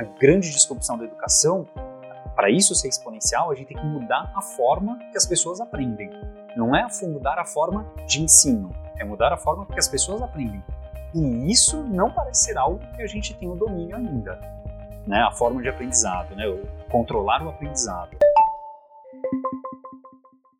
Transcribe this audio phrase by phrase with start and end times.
[0.00, 1.68] a grande disrupção da educação,
[2.34, 6.08] para isso ser exponencial, a gente tem que mudar a forma que as pessoas aprendem.
[6.56, 10.64] Não é mudar a forma de ensino, é mudar a forma que as pessoas aprendem.
[11.14, 14.40] E isso não parece ser algo que a gente tem o domínio ainda.
[15.06, 15.18] Né?
[15.18, 16.44] A forma de aprendizado, né?
[16.90, 18.16] controlar o aprendizado.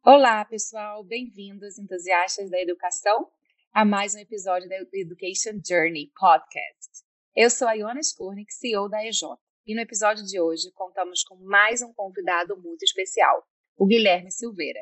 [0.05, 3.27] Olá, pessoal, bem-vindos, entusiastas da educação,
[3.73, 7.10] a mais um episódio da Education Journey Podcast.
[7.37, 9.21] Eu sou a Iona Skurnik, CEO da EJ,
[9.65, 14.81] e no episódio de hoje contamos com mais um convidado muito especial, o Guilherme Silveira.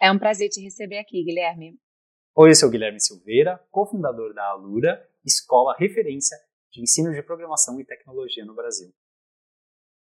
[0.00, 1.78] É um prazer te receber aqui, Guilherme.
[2.34, 6.36] Oi, eu sou o Guilherme Silveira, cofundador da Alura, escola referência
[6.72, 8.92] de ensino de programação e tecnologia no Brasil.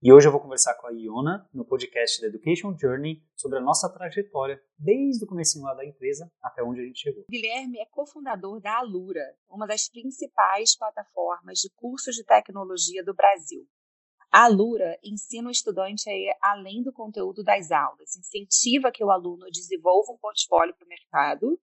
[0.06, 3.62] E hoje eu vou conversar com a Iona no podcast da Education Journey sobre a
[3.62, 7.24] nossa trajetória desde o começo lá da empresa até onde a gente chegou.
[7.30, 13.66] Guilherme é cofundador da Alura, uma das principais plataformas de cursos de tecnologia do Brasil.
[14.30, 19.10] A Alura ensina o estudante a ir além do conteúdo das aulas, incentiva que o
[19.10, 21.58] aluno desenvolva um portfólio para o mercado,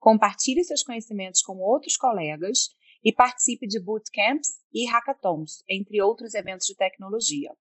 [0.00, 2.70] compartilhe seus conhecimentos com outros colegas
[3.04, 7.54] e participe de bootcamps e hackathons, entre outros eventos de tecnologia.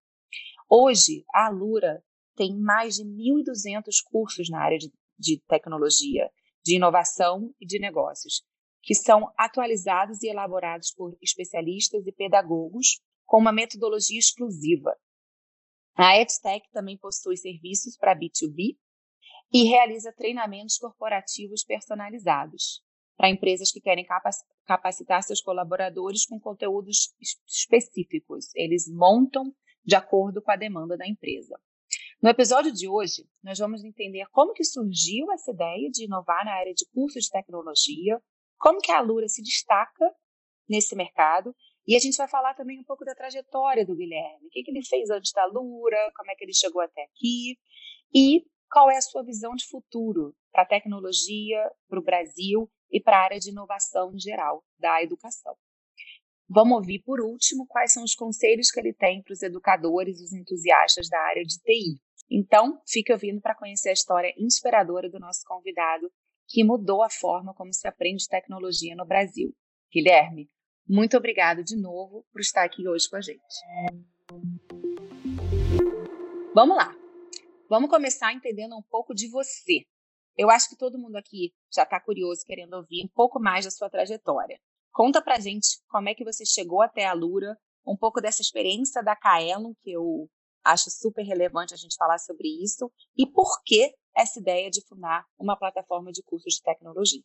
[0.69, 2.03] Hoje, a Alura
[2.35, 6.29] tem mais de 1.200 cursos na área de, de tecnologia,
[6.63, 8.43] de inovação e de negócios,
[8.83, 14.93] que são atualizados e elaborados por especialistas e pedagogos com uma metodologia exclusiva.
[15.95, 18.77] A EdTech também possui serviços para B2B
[19.51, 22.83] e realiza treinamentos corporativos personalizados
[23.15, 24.05] para empresas que querem
[24.65, 27.15] capacitar seus colaboradores com conteúdos
[27.47, 28.53] específicos.
[28.53, 29.55] Eles montam
[29.87, 31.57] de acordo com a demanda da empresa.
[32.21, 36.53] No episódio de hoje, nós vamos entender como que surgiu essa ideia de inovar na
[36.55, 38.21] área de cursos de tecnologia,
[38.59, 40.13] como que a Alura se destaca
[40.67, 41.55] nesse mercado
[41.87, 44.71] e a gente vai falar também um pouco da trajetória do Guilherme, o que, que
[44.71, 47.57] ele fez antes da Alura, como é que ele chegou até aqui
[48.13, 52.99] e qual é a sua visão de futuro para a tecnologia, para o Brasil e
[52.99, 55.55] para a área de inovação em geral da educação.
[56.49, 60.23] Vamos ouvir, por último, quais são os conselhos que ele tem para os educadores e
[60.23, 61.99] os entusiastas da área de TI.
[62.31, 66.09] Então, fique ouvindo para conhecer a história inspiradora do nosso convidado,
[66.47, 69.53] que mudou a forma como se aprende tecnologia no Brasil.
[69.91, 70.49] Guilherme,
[70.87, 73.41] muito obrigado de novo por estar aqui hoje com a gente.
[76.55, 76.95] Vamos lá.
[77.69, 79.85] Vamos começar entendendo um pouco de você.
[80.37, 83.71] Eu acho que todo mundo aqui já está curioso, querendo ouvir um pouco mais da
[83.71, 84.57] sua trajetória.
[84.97, 89.03] Conta pra gente como é que você chegou até a Lura, um pouco dessa experiência
[89.03, 90.27] da Kaelon, que eu
[90.63, 95.23] acho super relevante a gente falar sobre isso, e por que essa ideia de fundar
[95.37, 97.21] uma plataforma de cursos de tecnologia.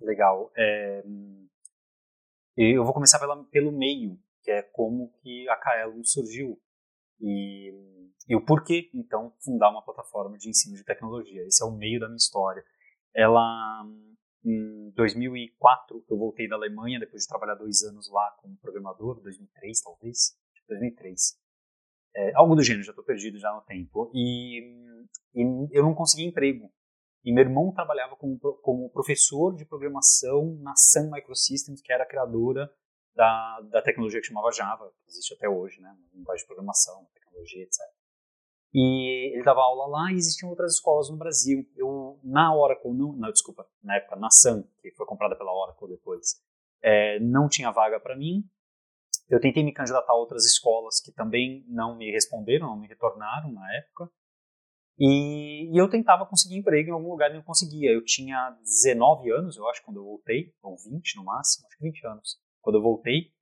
[0.00, 0.50] Legal.
[0.56, 1.04] É...
[2.56, 6.58] Eu vou começar pela, pelo meio, que é como que a Kaelon surgiu
[7.20, 7.70] e,
[8.26, 11.44] e o porquê, então, fundar uma plataforma de ensino de tecnologia.
[11.44, 12.64] Esse é o meio da minha história.
[13.14, 13.84] Ela
[14.44, 19.82] em 2004, eu voltei da Alemanha, depois de trabalhar dois anos lá como programador, 2003
[19.82, 20.36] talvez,
[20.68, 21.38] 2003.
[22.14, 24.10] É, algo do gênero, já estou perdido já no tempo.
[24.14, 24.60] E,
[25.34, 26.70] e, eu não consegui emprego.
[27.24, 32.08] E meu irmão trabalhava como, como professor de programação na Sun Microsystems, que era a
[32.08, 32.68] criadora
[33.14, 35.96] da, da tecnologia que chamava Java, que existe até hoje, né?
[36.12, 37.78] Linguagem de programação, tecnologia, etc.
[38.74, 41.66] E ele dava aula lá e existiam outras escolas no Brasil.
[41.76, 45.88] Eu, na Oracle, não, não desculpa, na época, na Sun, que foi comprada pela Oracle
[45.88, 46.40] depois,
[46.82, 48.44] é, não tinha vaga para mim.
[49.28, 53.52] Eu tentei me candidatar a outras escolas que também não me responderam, não me retornaram
[53.52, 54.10] na época.
[54.98, 57.90] E, e, eu tentava conseguir emprego em algum lugar e não conseguia.
[57.90, 61.84] Eu tinha 19 anos, eu acho, quando eu voltei, ou 20 no máximo, acho que
[61.84, 63.32] 20 anos, quando eu voltei.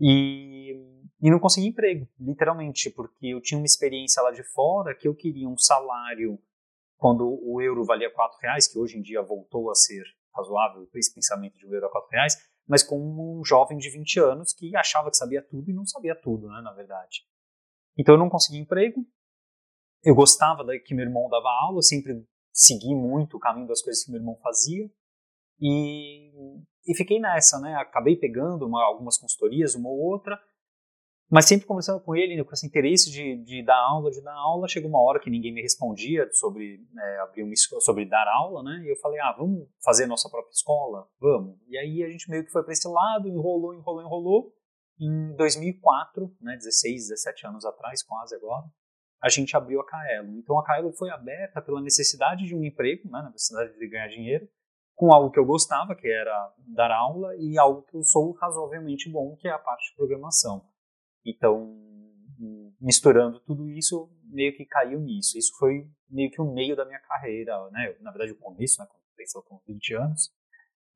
[0.00, 5.06] E, e não consegui emprego, literalmente, porque eu tinha uma experiência lá de fora que
[5.06, 6.36] eu queria um salário
[6.98, 10.02] quando o euro valia 4 reais, que hoje em dia voltou a ser
[10.34, 14.18] razoável esse pensamento de um euro a 4 reais, mas com um jovem de 20
[14.18, 17.20] anos que achava que sabia tudo e não sabia tudo, né, na verdade.
[17.96, 19.06] Então eu não consegui emprego,
[20.02, 23.80] eu gostava da que meu irmão dava aula, eu sempre segui muito o caminho das
[23.80, 24.90] coisas que meu irmão fazia,
[25.60, 26.32] e
[26.84, 27.74] e fiquei nessa, né?
[27.76, 30.36] Acabei pegando uma, algumas consultorias, uma ou outra,
[31.32, 34.68] mas sempre conversando com ele, com esse interesse de, de dar aula, de dar aula,
[34.68, 38.82] chegou uma hora que ninguém me respondia sobre é, abrir uma sobre dar aula, né?
[38.84, 41.56] E eu falei, ah, vamos fazer nossa própria escola, vamos.
[41.68, 44.52] E aí a gente meio que foi para esse lado, enrolou, enrolou, enrolou.
[45.00, 48.66] Em 2004, né, 16, 17 anos atrás, quase agora,
[49.22, 50.36] a gente abriu a Kaelo.
[50.36, 54.08] Então a Kaelo foi aberta pela necessidade de um emprego, né, na necessidade de ganhar
[54.08, 54.46] dinheiro,
[54.94, 59.10] com algo que eu gostava, que era dar aula, e algo que eu sou razoavelmente
[59.10, 60.70] bom, que é a parte de programação.
[61.24, 61.76] Então,
[62.80, 65.38] misturando tudo isso, meio que caiu nisso.
[65.38, 67.96] Isso foi meio que o meio da minha carreira, né?
[68.00, 68.86] Na verdade, o começo, né?
[68.86, 69.02] Quando
[69.36, 70.30] eu com 20 anos.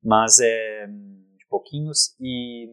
[0.03, 2.15] Mas é de pouquinhos.
[2.19, 2.67] E,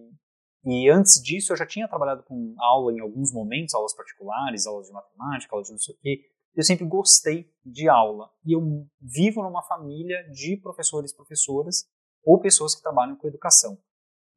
[0.64, 4.86] e antes disso, eu já tinha trabalhado com aula em alguns momentos, aulas particulares, aulas
[4.86, 6.20] de matemática, aulas de não sei o quê.
[6.56, 8.30] Eu sempre gostei de aula.
[8.44, 8.60] E eu
[9.00, 11.88] vivo numa família de professores e professoras
[12.24, 13.78] ou pessoas que trabalham com educação.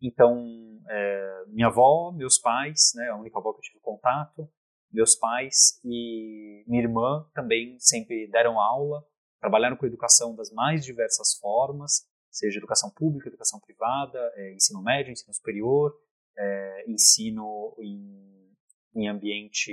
[0.01, 0.45] Então,
[0.89, 4.47] é, minha avó, meus pais, né, a única avó que eu tive contato,
[4.91, 9.03] meus pais e minha irmã também sempre deram aula,
[9.39, 15.11] trabalharam com educação das mais diversas formas, seja educação pública, educação privada, é, ensino médio,
[15.11, 15.93] ensino superior,
[16.37, 18.53] é, ensino em,
[18.95, 19.71] em, ambiente,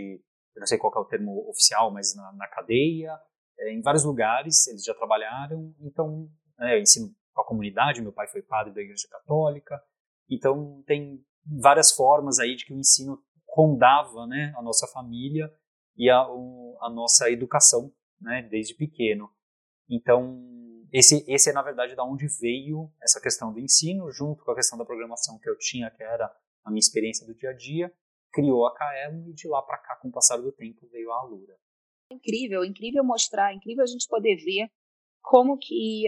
[0.54, 3.18] eu não sei qual é o termo oficial, mas na, na cadeia,
[3.58, 6.28] é, em vários lugares eles já trabalharam, então,
[6.60, 9.82] é, ensino com a comunidade, meu pai foi padre da igreja católica,
[10.28, 15.50] então tem várias formas aí de que o ensino rondava né, a nossa família
[15.96, 19.30] e a, a nossa educação né, desde pequeno.
[19.88, 20.42] Então,
[20.92, 24.54] esse, esse é, na verdade, da onde veio essa questão do ensino, junto com a
[24.54, 26.34] questão da programação que eu tinha, que era
[26.64, 27.92] a minha experiência do dia a dia,
[28.32, 31.20] criou a Kaelo e de lá para cá, com o passar do tempo, veio a
[31.20, 31.56] Alura.
[32.10, 34.68] Incrível, incrível mostrar, incrível a gente poder ver
[35.22, 36.04] como que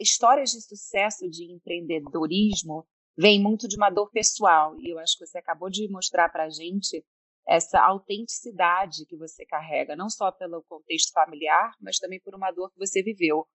[0.00, 2.86] histórias de sucesso de empreendedorismo
[3.16, 4.78] vem muito de uma dor pessoal.
[4.78, 7.04] E eu acho que você acabou de mostrar para a gente
[7.48, 12.70] essa autenticidade que você carrega, não só pelo contexto familiar, mas também por uma dor
[12.70, 13.46] que você viveu.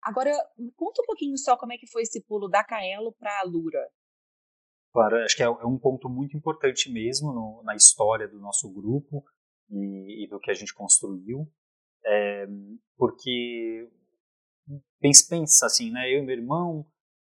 [0.00, 0.32] Agora,
[0.76, 3.88] conta um pouquinho só como é que foi esse pulo da Caelo para a Lura.
[4.92, 8.70] Claro, acho que é, é um ponto muito importante mesmo no, na história do nosso
[8.72, 9.24] grupo
[9.70, 11.50] e, e, do que a gente construiu,
[12.04, 12.46] é,
[12.96, 13.88] porque
[15.00, 16.12] pensa, pensa assim, né?
[16.12, 16.86] Eu e meu irmão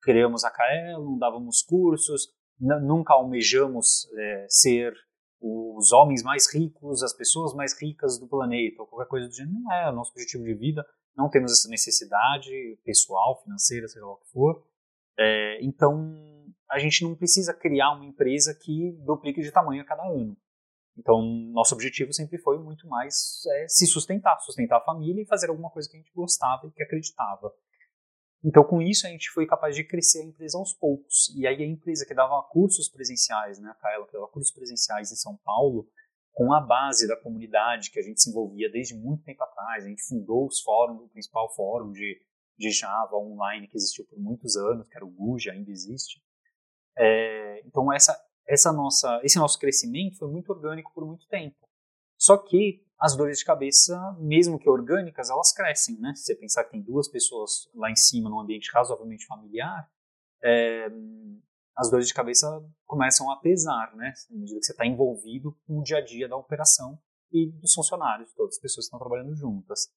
[0.03, 2.29] criamos a Kaelon, dávamos cursos,
[2.61, 4.95] nunca almejamos é, ser
[5.41, 9.59] os homens mais ricos, as pessoas mais ricas do planeta, ou qualquer coisa do gênero.
[9.59, 10.85] Não é o nosso objetivo de vida,
[11.17, 12.51] não temos essa necessidade
[12.85, 14.65] pessoal, financeira, seja lá o que for.
[15.19, 16.15] É, então,
[16.71, 20.37] a gente não precisa criar uma empresa que duplique de tamanho a cada ano.
[20.99, 21.21] Então,
[21.53, 25.71] nosso objetivo sempre foi muito mais é, se sustentar, sustentar a família e fazer alguma
[25.71, 27.53] coisa que a gente gostava e que acreditava.
[28.43, 31.35] Então, com isso, a gente foi capaz de crescer a empresa aos poucos.
[31.37, 35.11] E aí, a empresa que dava cursos presenciais, né, a Kaela, que dava cursos presenciais
[35.11, 35.89] em São Paulo,
[36.33, 39.89] com a base da comunidade que a gente se envolvia desde muito tempo atrás, a
[39.89, 42.21] gente fundou os fóruns, o principal fórum de,
[42.59, 46.23] de Java online que existiu por muitos anos, que era o Guja, ainda existe.
[46.99, 48.15] É, então, essa,
[48.49, 51.57] essa nossa, esse nosso crescimento foi muito orgânico por muito tempo.
[52.19, 56.15] Só que as dores de cabeça, mesmo que orgânicas, elas crescem, né?
[56.15, 59.91] Se você pensar que tem duas pessoas lá em cima num ambiente razoavelmente familiar,
[60.43, 60.89] é,
[61.77, 62.47] as dores de cabeça
[62.87, 64.15] começam a pesar, né?
[64.31, 66.99] Na medida que você está envolvido com o dia a dia da operação
[67.31, 69.91] e dos funcionários, todas as pessoas que estão trabalhando juntas.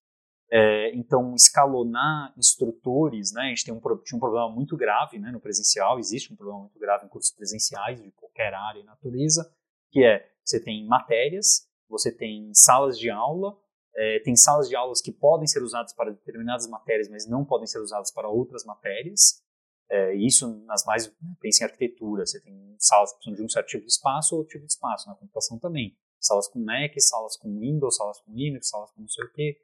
[0.52, 3.44] É, então, escalonar instrutores, né?
[3.44, 6.62] A gente tem um, tinha um problema muito grave né, no presencial, existe um problema
[6.62, 9.52] muito grave em cursos presenciais de qualquer área e natureza,
[9.92, 13.56] que é, você tem matérias, você tem salas de aula,
[13.96, 17.68] é, tem salas de aulas que podem ser usadas para determinadas matérias, mas não podem
[17.68, 19.44] ser usadas para outras matérias,
[19.92, 23.68] é, isso nas mais, pensa em arquitetura, você tem salas que precisam de um certo
[23.68, 25.98] tipo de espaço ou outro tipo de espaço, na computação também.
[26.20, 29.58] Salas com Mac, salas com Windows, salas com Linux, salas com não sei o quê.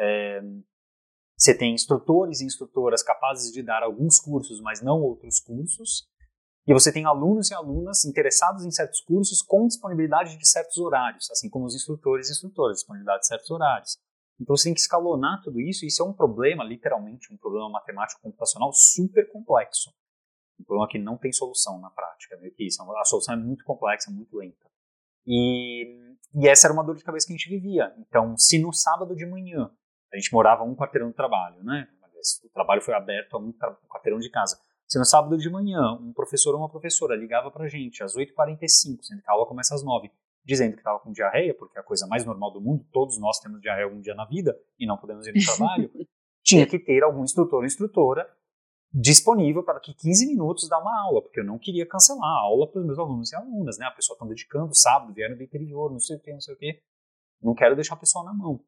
[0.00, 0.40] É,
[1.36, 6.08] você tem instrutores e instrutoras capazes de dar alguns cursos, mas não outros cursos.
[6.66, 11.30] E você tem alunos e alunas interessados em certos cursos com disponibilidade de certos horários,
[11.30, 13.98] assim como os instrutores e instrutoras, disponibilidade de certos horários.
[14.40, 17.68] Então você tem que escalonar tudo isso, e isso é um problema, literalmente, um problema
[17.68, 19.90] matemático computacional super complexo.
[20.58, 22.82] Um problema que não tem solução na prática, meio que isso.
[22.82, 24.70] A solução é muito complexa, muito lenta.
[25.26, 27.94] E, e essa era uma dor de cabeça que a gente vivia.
[27.98, 29.70] Então, se no sábado de manhã
[30.12, 31.88] a gente morava um quarteirão de trabalho, né?
[32.44, 33.52] O trabalho foi aberto a um
[33.88, 34.60] quarteirão de casa.
[34.86, 39.02] Se no sábado de manhã um professor ou uma professora ligava pra gente às 8h45,
[39.02, 40.10] sendo que a aula começa às 9
[40.44, 43.38] dizendo que estava com diarreia, porque é a coisa mais normal do mundo, todos nós
[43.38, 45.90] temos diarreia algum dia na vida e não podemos ir no trabalho,
[46.42, 48.26] tinha que ter algum instrutor ou instrutora
[48.92, 52.66] disponível para que 15 minutos dar uma aula, porque eu não queria cancelar a aula
[52.66, 53.86] para os meus alunos e alunas, né?
[53.86, 56.58] A pessoa está dedicando sábado, vieram do interior, não sei o que, não sei o
[56.58, 56.82] que.
[57.40, 58.60] Não quero deixar a pessoa na mão.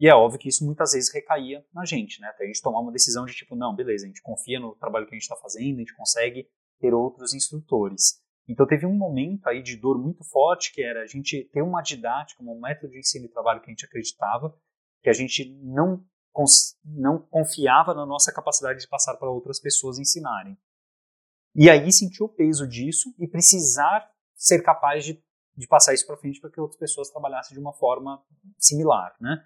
[0.00, 2.28] E é óbvio que isso muitas vezes recaía na gente, né?
[2.28, 5.06] Até a gente tomar uma decisão de tipo, não, beleza, a gente confia no trabalho
[5.06, 6.48] que a gente está fazendo, a gente consegue
[6.80, 8.18] ter outros instrutores.
[8.48, 11.82] Então teve um momento aí de dor muito forte, que era a gente ter uma
[11.82, 14.58] didática, um método de ensino e trabalho que a gente acreditava,
[15.02, 16.02] que a gente não,
[16.82, 20.56] não confiava na nossa capacidade de passar para outras pessoas ensinarem.
[21.54, 25.22] E aí sentir o peso disso e precisar ser capaz de,
[25.54, 28.24] de passar isso para frente para que outras pessoas trabalhassem de uma forma
[28.58, 29.44] similar, né?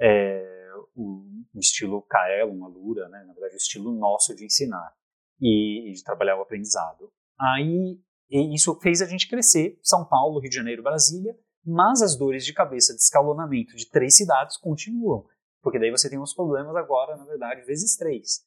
[0.00, 1.24] É, o,
[1.54, 3.24] o, estilo Kaelon, Alura, né?
[3.26, 4.92] Na verdade, o estilo nosso de ensinar
[5.40, 7.10] e, e de trabalhar o aprendizado.
[7.40, 7.98] Aí
[8.30, 12.52] isso fez a gente crescer, São Paulo, Rio de Janeiro, Brasília, mas as dores de
[12.52, 15.24] cabeça de escalonamento de três cidades continuam,
[15.62, 18.44] porque daí você tem uns problemas agora, na verdade, vezes três.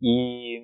[0.00, 0.60] E,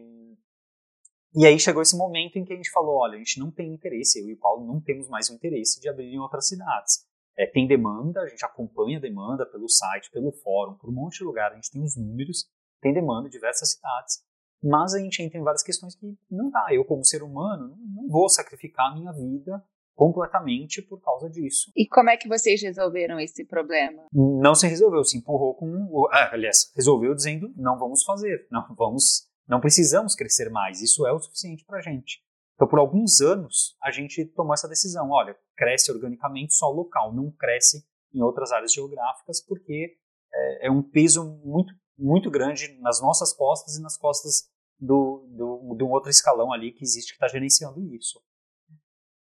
[1.34, 3.72] e aí chegou esse momento em que a gente falou, olha, a gente não tem
[3.72, 7.06] interesse, eu e o Paulo não temos mais o interesse de abrir em outras cidades.
[7.40, 11.20] É, tem demanda, a gente acompanha a demanda pelo site, pelo fórum, por um monte
[11.20, 12.46] de lugar, a gente tem os números,
[12.82, 14.18] tem demanda em diversas cidades,
[14.62, 16.66] mas a gente entra em várias questões que não dá.
[16.70, 21.72] Eu, como ser humano, não vou sacrificar a minha vida completamente por causa disso.
[21.74, 24.06] E como é que vocês resolveram esse problema?
[24.12, 29.26] Não se resolveu, se empurrou com, ah, aliás, resolveu dizendo não vamos fazer, não vamos,
[29.48, 32.22] não precisamos crescer mais, isso é o suficiente para a gente.
[32.60, 37.30] Então, por alguns anos, a gente tomou essa decisão, olha, cresce organicamente só local, não
[37.30, 39.96] cresce em outras áreas geográficas, porque
[40.30, 45.74] é, é um peso muito, muito grande nas nossas costas e nas costas do, do,
[45.74, 48.20] de um outro escalão ali que existe que está gerenciando isso.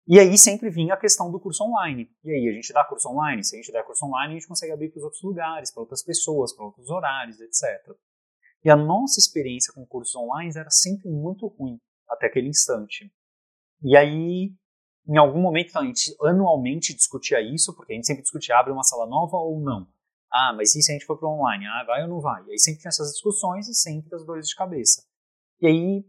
[0.05, 2.11] E aí sempre vinha a questão do curso online.
[2.25, 4.49] E aí a gente dá curso online, se a gente der curso online, a gente
[4.49, 7.95] consegue abrir para os outros lugares, para outras pessoas, para outros horários, etc.
[8.65, 11.79] E a nossa experiência com cursos online era sempre muito ruim
[12.09, 13.09] até aquele instante.
[13.81, 14.51] E aí,
[15.07, 18.83] em algum momento, a gente anualmente discutia isso, porque a gente sempre discutia, abre uma
[18.83, 19.87] sala nova ou não.
[20.31, 21.65] Ah, mas e se a gente for para online?
[21.65, 22.43] Ah, vai ou não vai?
[22.45, 25.03] E aí sempre tinha essas discussões e sempre as dores de cabeça.
[25.61, 26.05] E aí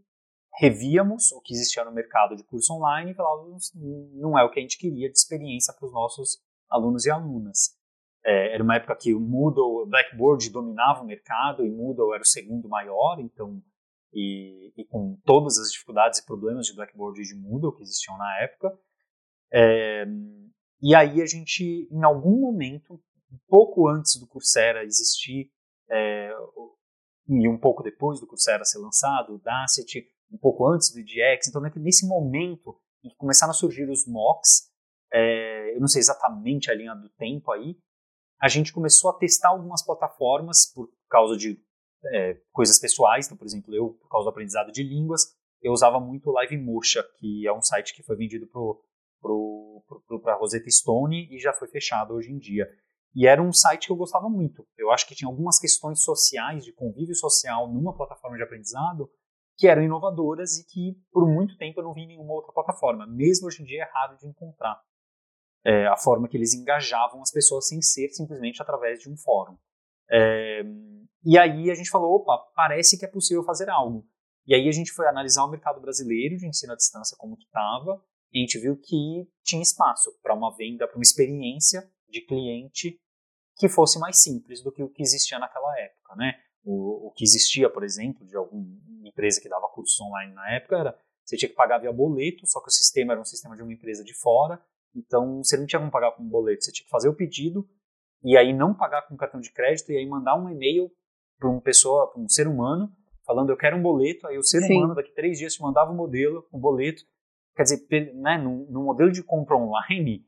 [0.59, 3.73] revíamos o que existia no mercado de curso online e falávamos
[4.13, 7.79] não é o que a gente queria de experiência para os nossos alunos e alunas.
[8.25, 12.27] É, era uma época que o Moodle, Blackboard dominava o mercado e Moodle era o
[12.27, 13.63] segundo maior, então
[14.13, 18.17] e, e com todas as dificuldades e problemas de Blackboard e de Moodle que existiam
[18.17, 18.79] na época.
[19.53, 20.05] É,
[20.83, 22.95] e aí a gente, em algum momento,
[23.33, 25.51] um pouco antes do Coursera existir
[25.91, 26.33] é,
[27.29, 31.49] e um pouco depois do Coursera ser lançado, o Dacity, um pouco antes do EDX,
[31.49, 34.71] então nesse momento em que começaram a surgir os mocks,
[35.13, 37.77] é, eu não sei exatamente a linha do tempo aí,
[38.41, 41.63] a gente começou a testar algumas plataformas por causa de
[42.13, 46.01] é, coisas pessoais, então, por exemplo, eu, por causa do aprendizado de línguas, eu usava
[46.01, 51.29] muito o Live Mocha, que é um site que foi vendido para a Rosetta Stone
[51.31, 52.67] e já foi fechado hoje em dia.
[53.15, 54.67] E era um site que eu gostava muito.
[54.79, 59.11] Eu acho que tinha algumas questões sociais, de convívio social, numa plataforma de aprendizado,
[59.59, 63.07] que eram inovadoras e que por muito tempo eu não vi em nenhuma outra plataforma.
[63.07, 64.81] Mesmo hoje em dia é raro de encontrar
[65.65, 69.59] é, a forma que eles engajavam as pessoas sem ser simplesmente através de um fórum.
[70.11, 70.63] É,
[71.25, 74.07] e aí a gente falou, opa, parece que é possível fazer algo.
[74.47, 77.45] E aí a gente foi analisar o mercado brasileiro de ensino à distância como que
[77.45, 82.21] estava, e a gente viu que tinha espaço para uma venda, para uma experiência de
[82.23, 82.99] cliente
[83.57, 86.35] que fosse mais simples do que o que existia naquela época, né?
[86.65, 90.79] O, o que existia, por exemplo, de alguma empresa que dava cursos online na época
[90.79, 93.63] era você tinha que pagar via boleto, só que o sistema era um sistema de
[93.63, 94.61] uma empresa de fora,
[94.95, 97.69] então você não tinha como pagar com boleto, você tinha que fazer o pedido
[98.25, 100.91] e aí não pagar com cartão de crédito e aí mandar um e-mail
[101.41, 102.93] para uma pessoa, para um ser humano,
[103.27, 104.77] falando eu quero um boleto, aí o ser Sim.
[104.77, 107.03] humano daqui três dias te mandava o um modelo, o um boleto,
[107.57, 110.25] quer dizer, né, no, no modelo de compra online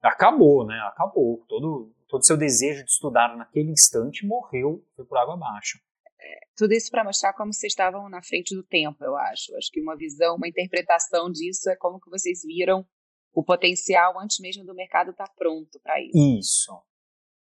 [0.00, 5.32] acabou, né, acabou, todo todo seu desejo de estudar naquele instante morreu, foi por água
[5.32, 5.78] abaixo.
[6.20, 9.56] É, tudo isso para mostrar como vocês estavam na frente do tempo, eu acho.
[9.56, 12.86] Acho que uma visão, uma interpretação disso é como que vocês viram
[13.32, 16.38] o potencial antes mesmo do mercado estar tá pronto para isso.
[16.38, 16.82] Isso,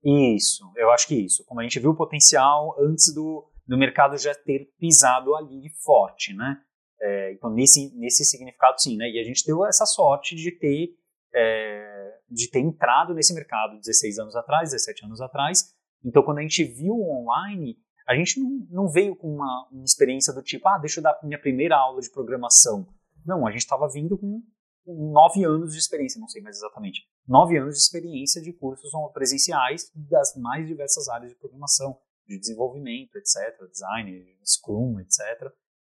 [0.05, 0.71] isso.
[0.77, 1.45] Eu acho que isso.
[1.47, 6.35] Como a gente viu o potencial antes do, do mercado já ter pisado ali forte,
[6.35, 6.61] né?
[7.01, 9.11] É, então nesse nesse significado sim, né?
[9.11, 10.95] E a gente deu essa sorte de ter
[11.35, 15.75] é, de ter entrado nesse mercado 16 anos atrás, 17 anos atrás.
[16.05, 20.33] Então, quando a gente viu online, a gente não, não veio com uma, uma, experiência
[20.33, 22.87] do tipo, ah, deixa eu dar minha primeira aula de programação.
[23.25, 24.43] Não, a gente estava vindo com
[24.87, 29.90] nove anos de experiência, não sei mais exatamente, nove anos de experiência de cursos presenciais
[29.95, 35.52] das mais diversas áreas de programação, de desenvolvimento, etc., design, Scrum, etc.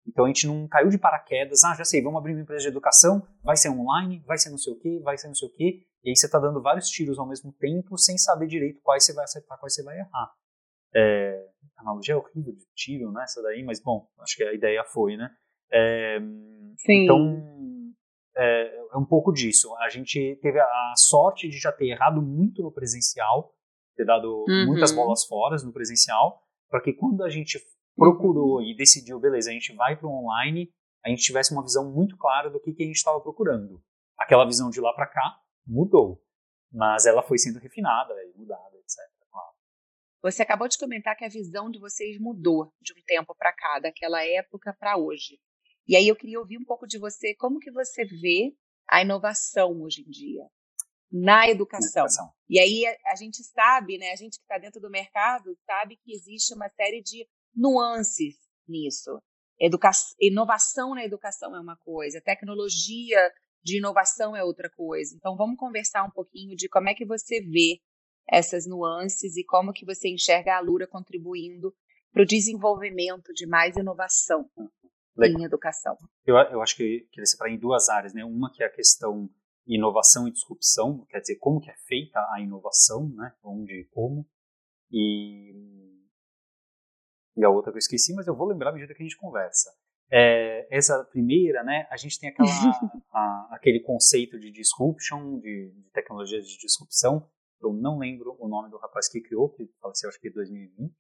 [0.07, 2.69] Então a gente não caiu de paraquedas, ah, já sei, vamos abrir uma empresa de
[2.69, 5.53] educação, vai ser online, vai ser não sei o quê, vai ser não sei o
[5.53, 9.05] quê, e aí você está dando vários tiros ao mesmo tempo sem saber direito quais
[9.05, 10.33] você vai acertar, quais você vai errar.
[10.95, 14.53] É, a analogia é horrível de tiro, né, essa daí, mas bom, acho que a
[14.53, 15.31] ideia foi, né.
[15.73, 16.19] É,
[16.77, 17.05] Sim.
[17.05, 17.54] Então,
[18.37, 19.75] é, é um pouco disso.
[19.77, 23.55] A gente teve a sorte de já ter errado muito no presencial,
[23.97, 24.67] ter dado uhum.
[24.67, 27.59] muitas bolas fora no presencial, para que quando a gente
[27.97, 30.73] procurou e decidiu, beleza, a gente vai para o online,
[31.05, 33.81] a gente tivesse uma visão muito clara do que, que a gente estava procurando.
[34.19, 36.21] Aquela visão de lá para cá mudou,
[36.73, 39.15] mas ela foi sendo refinada e mudada, etc.
[40.25, 43.79] Você acabou de comentar que a visão de vocês mudou de um tempo para cá,
[43.79, 45.39] daquela época para hoje.
[45.87, 48.55] E aí eu queria ouvir um pouco de você, como que você vê
[48.89, 50.45] a inovação hoje em dia
[51.17, 52.03] na educação.
[52.03, 52.31] educação.
[52.49, 55.97] E aí a, a, gente sabe, né, a gente que está dentro do mercado sabe
[55.97, 57.25] que existe uma série de
[57.55, 58.35] nuances
[58.67, 59.23] nisso.
[59.61, 65.15] Educa inovação na educação é uma coisa, tecnologia de inovação é outra coisa.
[65.15, 67.81] Então vamos conversar um pouquinho de como é que você vê
[68.29, 71.73] essas nuances e como que você enxerga a Lura contribuindo
[72.13, 74.51] para o desenvolvimento de mais inovação
[75.17, 75.41] Legal.
[75.41, 75.97] em educação.
[76.27, 78.25] Eu, eu acho que queria separar em duas áreas, né?
[78.25, 79.31] Uma que é a questão
[79.67, 83.35] inovação e disrupção, quer dizer, como que é feita a inovação, né?
[83.43, 84.27] Onde e como.
[84.91, 85.53] E,
[87.37, 89.17] e a outra que eu esqueci, mas eu vou lembrar à medida que a gente
[89.17, 89.71] conversa.
[90.11, 92.49] É, essa primeira, né, a gente tem aquela,
[93.11, 97.29] a, aquele conceito de disruption, de, de tecnologias de disrupção,
[97.61, 100.95] eu não lembro o nome do rapaz que criou, que faleceu acho que em 2020.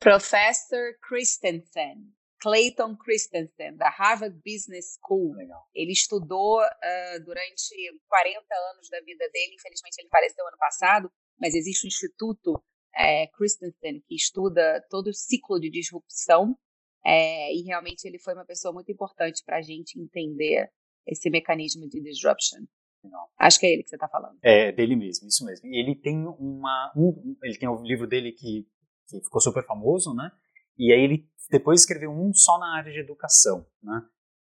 [0.00, 2.12] Professor Christensen,
[2.46, 5.34] Clayton Christensen, da Harvard Business School.
[5.34, 5.66] Legal.
[5.74, 7.74] Ele estudou uh, durante
[8.08, 8.38] 40
[8.72, 11.10] anos da vida dele, infelizmente ele faleceu ano passado,
[11.40, 12.62] mas existe um instituto
[12.94, 16.56] é, Christensen que estuda todo o ciclo de disrupção
[17.04, 20.70] é, e realmente ele foi uma pessoa muito importante para a gente entender
[21.04, 22.60] esse mecanismo de disruption.
[23.02, 23.26] Não.
[23.40, 24.38] Acho que é ele que você está falando.
[24.40, 25.66] É, dele mesmo, isso mesmo.
[25.66, 26.92] Ele tem uma.
[26.96, 28.68] Um, ele tem o um livro dele que,
[29.08, 30.30] que ficou super famoso, né?
[30.78, 34.02] E aí ele depois escreveu um só na área de educação, né?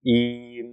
[0.03, 0.63] E,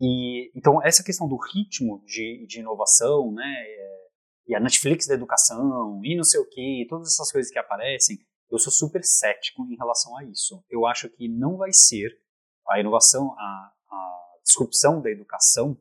[0.00, 3.44] e então essa questão do ritmo de, de inovação, né?
[3.44, 4.04] É,
[4.48, 8.18] e a Netflix da educação e não sei o que, todas essas coisas que aparecem,
[8.50, 10.62] eu sou super cético em relação a isso.
[10.70, 12.10] Eu acho que não vai ser
[12.68, 15.78] a inovação, a, a disrupção da educação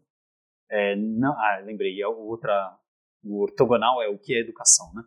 [0.74, 2.76] é, não, ah, lembrei, a outra,
[3.24, 5.04] o ortogonal é o que é educação, né?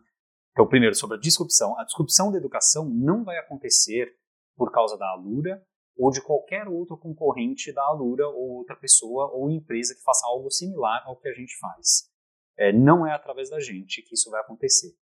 [0.57, 1.79] Então, primeiro, sobre a disrupção.
[1.79, 4.11] A disrupção da educação não vai acontecer
[4.55, 5.63] por causa da Alura
[5.95, 10.49] ou de qualquer outro concorrente da Alura ou outra pessoa ou empresa que faça algo
[10.49, 12.09] similar ao que a gente faz.
[12.57, 14.95] É, não é através da gente que isso vai acontecer.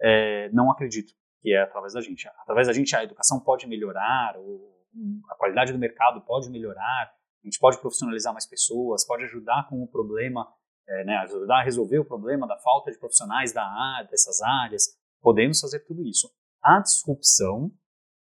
[0.00, 2.28] É, não acredito que é através da gente.
[2.28, 4.36] Através da gente a educação pode melhorar,
[5.28, 9.82] a qualidade do mercado pode melhorar, a gente pode profissionalizar mais pessoas, pode ajudar com
[9.82, 10.46] o problema,
[10.88, 14.99] é, né, ajudar a resolver o problema da falta de profissionais da área, dessas áreas.
[15.20, 16.30] Podemos fazer tudo isso.
[16.62, 17.72] A disrupção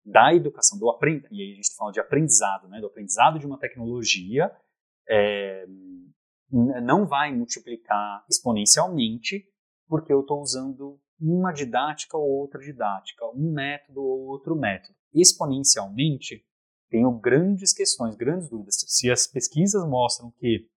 [0.04, 3.38] da educação, do aprendizado, e aí a gente está falando de aprendizado, né, do aprendizado
[3.38, 4.50] de uma tecnologia,
[5.08, 5.66] é,
[6.50, 9.44] não vai multiplicar exponencialmente
[9.88, 14.94] porque eu estou usando uma didática ou outra didática, um método ou outro método.
[15.12, 16.44] Exponencialmente,
[16.88, 18.76] tenho grandes questões, grandes dúvidas.
[18.86, 20.68] Se as pesquisas mostram que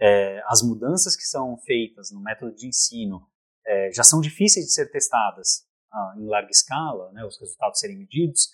[0.00, 3.28] é, as mudanças que são feitas no método de ensino
[3.66, 7.98] é, já são difíceis de ser testadas ah, em larga escala, né, os resultados serem
[7.98, 8.48] medidos,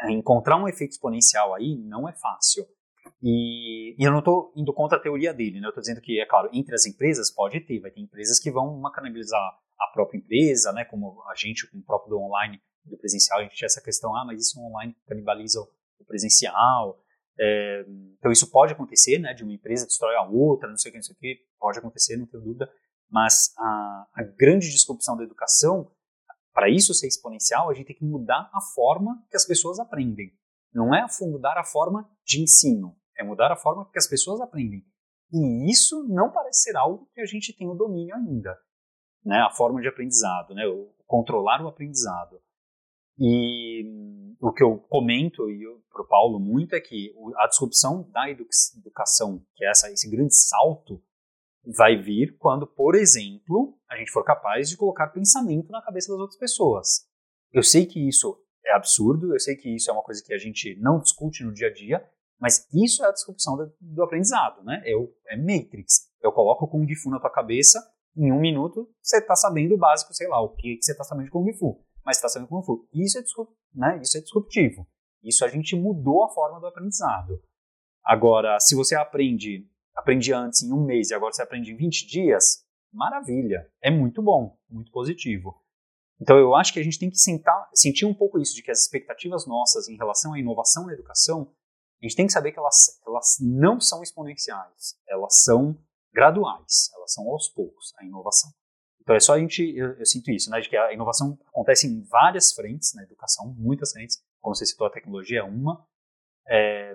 [0.00, 2.66] é, encontrar um efeito exponencial aí não é fácil.
[3.22, 5.66] E, e eu não estou indo contra a teoria dele, né?
[5.66, 8.50] eu estou dizendo que, é claro, entre as empresas pode ter, vai ter empresas que
[8.50, 9.40] vão canibalizar
[9.78, 13.42] a própria empresa, né, como a gente, com o próprio do online, do presencial, a
[13.42, 17.00] gente tinha essa questão, ah, mas isso online canibaliza o presencial.
[17.38, 17.84] É,
[18.18, 20.98] então isso pode acontecer, né, de uma empresa destrói a outra, não sei o que,
[20.98, 22.70] não sei o que, pode acontecer, não tenho dúvida,
[23.10, 25.90] mas a, a grande disrupção da educação,
[26.52, 30.32] para isso ser exponencial, a gente tem que mudar a forma que as pessoas aprendem.
[30.72, 34.84] Não é mudar a forma de ensino, é mudar a forma que as pessoas aprendem.
[35.32, 38.56] E isso não parece ser algo que a gente tem o domínio ainda,
[39.24, 42.40] né, a forma de aprendizado, né, o controlar o aprendizado.
[43.18, 45.44] E o que eu comento
[45.90, 50.34] para o Paulo muito é que a disrupção da educação, que é essa, esse grande
[50.34, 51.02] salto,
[51.74, 56.20] vai vir quando, por exemplo, a gente for capaz de colocar pensamento na cabeça das
[56.20, 57.06] outras pessoas.
[57.52, 60.38] Eu sei que isso é absurdo, eu sei que isso é uma coisa que a
[60.38, 62.04] gente não discute no dia a dia,
[62.40, 64.82] mas isso é a disrupção do, do aprendizado, né?
[64.84, 66.10] Eu, é Matrix.
[66.22, 67.80] Eu coloco o Kung Fu na tua cabeça,
[68.16, 71.04] em um minuto você está sabendo o básico, sei lá, o que, que você está
[71.04, 72.88] sabendo de Kung Fu mas está sendo Kung Fu.
[72.94, 73.22] Isso é,
[73.74, 74.86] né, isso é disruptivo.
[75.24, 77.42] Isso a gente mudou a forma do aprendizado.
[78.04, 82.06] Agora, se você aprende, aprende antes em um mês e agora você aprende em 20
[82.06, 83.68] dias, maravilha.
[83.82, 85.60] É muito bom, muito positivo.
[86.20, 88.70] Então eu acho que a gente tem que sentar, sentir um pouco isso, de que
[88.70, 91.52] as expectativas nossas em relação à inovação na educação,
[92.00, 95.78] a gente tem que saber que elas, elas não são exponenciais, elas são
[96.12, 98.50] graduais, elas são aos poucos, a inovação.
[99.00, 101.86] Então é só a gente, eu, eu, sinto isso, né, de que a inovação acontece
[101.86, 105.86] em várias frentes na educação, muitas frentes, como você citou, a tecnologia é uma,
[106.48, 106.94] é,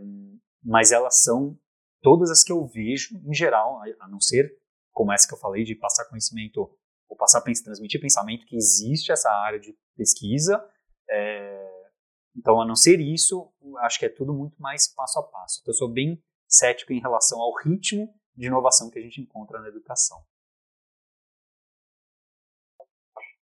[0.64, 1.58] mas elas são
[2.02, 4.58] todas as que eu vejo, em geral, a não ser
[4.92, 6.70] como essa que eu falei, de passar conhecimento,
[7.08, 10.64] ou passar, transmitir pensamento, que existe essa área de pesquisa.
[11.10, 11.92] É,
[12.36, 15.60] então, a não ser isso, acho que é tudo muito mais passo a passo.
[15.62, 19.60] Então, eu sou bem cético em relação ao ritmo de inovação que a gente encontra
[19.60, 20.22] na educação.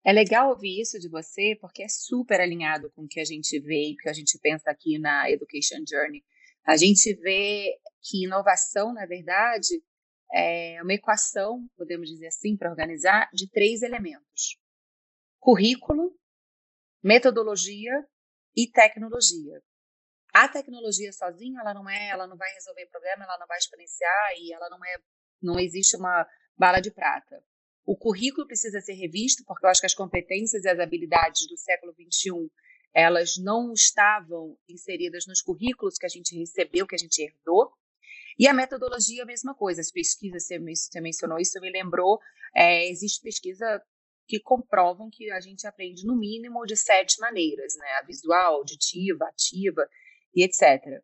[0.06, 3.58] É legal ouvir isso de você, porque é super alinhado com o que a gente
[3.62, 6.22] vê e o que a gente pensa aqui na Education Journey.
[6.66, 9.82] A gente vê que inovação, na verdade,
[10.34, 14.58] é uma equação, podemos dizer assim, para organizar, de três elementos:
[15.40, 16.18] currículo,
[17.04, 17.94] metodologia
[18.56, 19.62] e tecnologia.
[20.34, 24.32] A tecnologia sozinha, ela não é, ela não vai resolver problema, ela não vai experienciar
[24.40, 24.98] e ela não é,
[25.42, 27.44] não existe uma bala de prata.
[27.86, 31.58] O currículo precisa ser revisto, porque eu acho que as competências e as habilidades do
[31.58, 32.50] século XXI
[32.94, 37.72] elas não estavam inseridas nos currículos que a gente recebeu, que a gente herdou.
[38.38, 39.82] E a metodologia, a mesma coisa.
[39.82, 42.20] As pesquisas, você mencionou isso, me lembrou.
[42.56, 43.82] É, existe pesquisa
[44.28, 47.88] que comprovam que a gente aprende no mínimo de sete maneiras, né?
[48.02, 49.88] A visual, auditiva, ativa
[50.36, 51.02] e etc.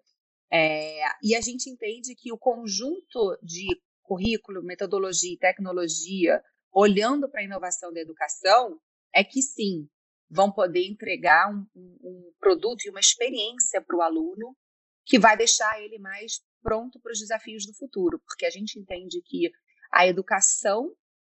[0.52, 3.67] É, e a gente entende que o conjunto de
[4.02, 8.80] currículo, metodologia e tecnologia olhando para a inovação da educação,
[9.13, 9.88] é que sim,
[10.29, 14.55] vão poder entregar um, um, produto e uma experiência para o aluno
[15.05, 19.21] que vai deixar ele mais pronto para os desafios do futuro, porque a gente entende
[19.25, 19.49] que
[19.91, 20.93] a educação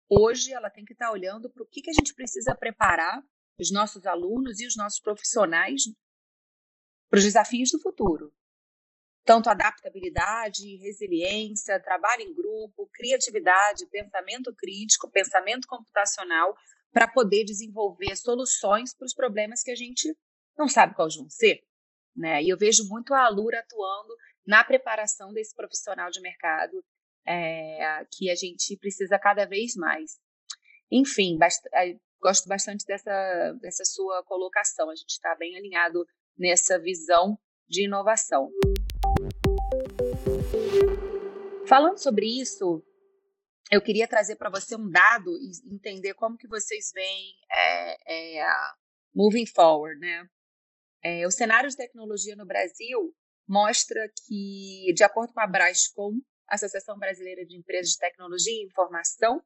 [0.08, 3.22] hoje ela tem que estar olhando para o que, que a gente precisa preparar
[3.58, 5.82] os nossos alunos e os nossos profissionais
[7.08, 8.34] para os desafios do futuro.
[9.24, 16.56] Tanto adaptabilidade, resiliência, trabalho em grupo, criatividade, pensamento crítico, pensamento computacional,
[16.92, 20.14] para poder desenvolver soluções para os problemas que a gente
[20.58, 21.62] não sabe quais vão ser.
[22.16, 22.42] Né?
[22.42, 24.14] E eu vejo muito a Alura atuando
[24.46, 26.84] na preparação desse profissional de mercado
[27.26, 30.18] é, que a gente precisa cada vez mais.
[30.90, 34.90] Enfim, bast é, gosto bastante dessa, dessa sua colocação.
[34.90, 36.04] A gente está bem alinhado
[36.36, 38.50] nessa visão de inovação.
[41.66, 42.82] Falando sobre isso,
[43.70, 48.46] eu queria trazer para você um dado e entender como que vocês veem é, é,
[49.14, 50.26] moving forward, né?
[51.02, 53.14] É, o cenário de tecnologia no Brasil
[53.48, 59.42] mostra que, de acordo com a Brascom, Associação Brasileira de Empresas de Tecnologia e Informação,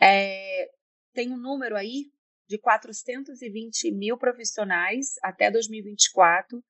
[0.00, 0.68] é,
[1.14, 2.12] tem um número aí
[2.48, 6.62] de 420 mil profissionais até 2024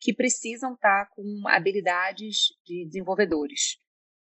[0.00, 3.78] que precisam estar com habilidades de desenvolvedores.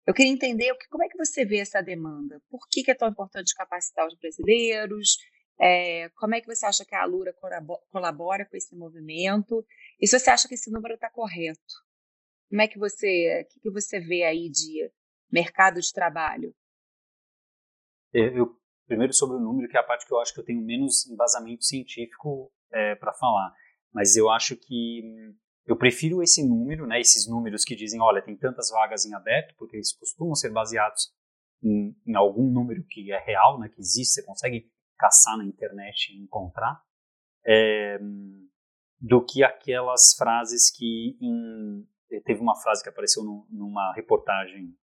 [0.06, 2.40] Eu queria entender como é que você vê essa demanda.
[2.50, 5.16] Por que, que é tão importante capacitar os brasileiros?
[5.58, 7.34] É, como é que você acha que a Alura
[7.90, 9.64] colabora com esse movimento?
[10.00, 11.60] E se você acha que esse número está correto?
[12.50, 14.90] Como é que você, que, que você vê aí de
[15.30, 16.54] mercado de trabalho?
[18.14, 20.44] É, eu, primeiro sobre o número, que é a parte que eu acho que eu
[20.44, 23.54] tenho menos embasamento científico é, para falar.
[23.92, 25.34] Mas eu acho que
[25.66, 29.54] eu prefiro esse número, né, esses números que dizem, olha, tem tantas vagas em aberto,
[29.56, 31.12] porque eles costumam ser baseados
[31.62, 36.12] em, em algum número que é real, né, que existe, você consegue caçar na internet
[36.12, 36.82] e encontrar,
[37.46, 37.98] é,
[39.00, 41.86] do que aquelas frases que em,
[42.24, 44.74] teve uma frase que apareceu no, numa reportagem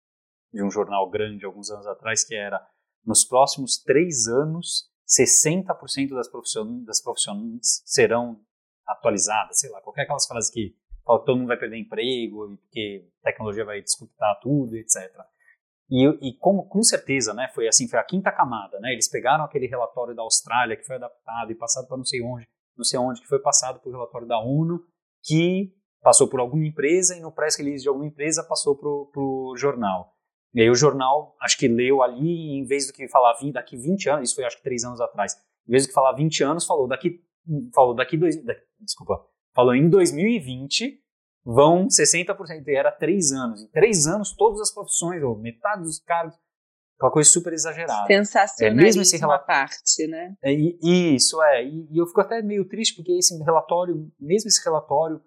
[0.53, 2.61] de um jornal grande alguns anos atrás que era
[3.05, 8.41] nos próximos três anos 60% das profissões, das profissões serão
[8.93, 10.75] atualizada, sei lá, qualquer aquelas frases que
[11.05, 14.97] fala, todo mundo vai perder emprego, porque tecnologia vai disputar tudo, etc.
[15.91, 19.45] E, e com, com certeza, né, foi assim, foi a quinta camada, né, eles pegaram
[19.45, 22.99] aquele relatório da Austrália que foi adaptado e passado para não sei onde, não sei
[22.99, 24.81] onde, que foi passado para o relatório da ONU,
[25.25, 29.55] que passou por alguma empresa e no press release de alguma empresa passou para o
[29.57, 30.15] jornal.
[30.55, 34.09] E aí o jornal, acho que leu ali, em vez do que falar daqui 20
[34.09, 35.35] anos, isso foi acho que 3 anos atrás,
[35.67, 37.23] em vez do que falar 20 anos, falou daqui
[37.75, 39.25] falou daqui dois, daqui, desculpa,
[39.55, 41.01] falou em 2020
[41.45, 43.63] vão 60%, e era três anos.
[43.63, 46.35] Em três anos, todas as profissões, ou metade dos cargos,
[47.01, 48.07] uma coisa super exagerada.
[48.07, 50.35] Sensacionalismo é, mesmo esse relatório, parte, né?
[50.43, 51.65] É, isso, é.
[51.65, 55.21] E, e, eu fico até meio triste, porque esse relatório, mesmo esse relatório,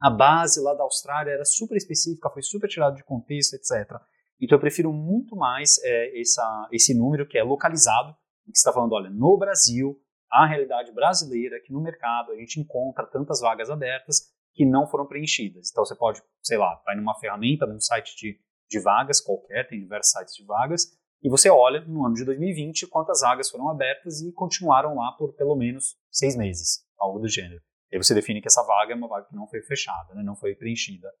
[0.00, 4.00] a base lá da Austrália era super específica, foi super tirado de contexto, etc.
[4.40, 8.14] Então eu prefiro muito mais é, essa, esse número que é localizado,
[8.46, 13.06] que está falando, olha, no Brasil, a realidade brasileira que no mercado a gente encontra
[13.06, 15.70] tantas vagas abertas que não foram preenchidas.
[15.70, 19.80] Então você pode, sei lá, vai numa ferramenta, num site de, de vagas qualquer, tem
[19.80, 24.22] diversos sites de vagas, e você olha no ano de 2020 quantas vagas foram abertas
[24.22, 27.60] e continuaram lá por pelo menos seis meses, algo do gênero.
[27.90, 30.22] E aí você define que essa vaga é uma vaga que não foi fechada, né,
[30.22, 31.12] não foi preenchida.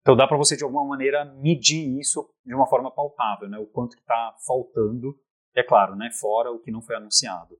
[0.00, 3.66] Então dá para você de alguma maneira medir isso de uma forma palpável, né, o
[3.66, 5.16] quanto que está faltando,
[5.54, 7.56] é claro, né, fora o que não foi anunciado.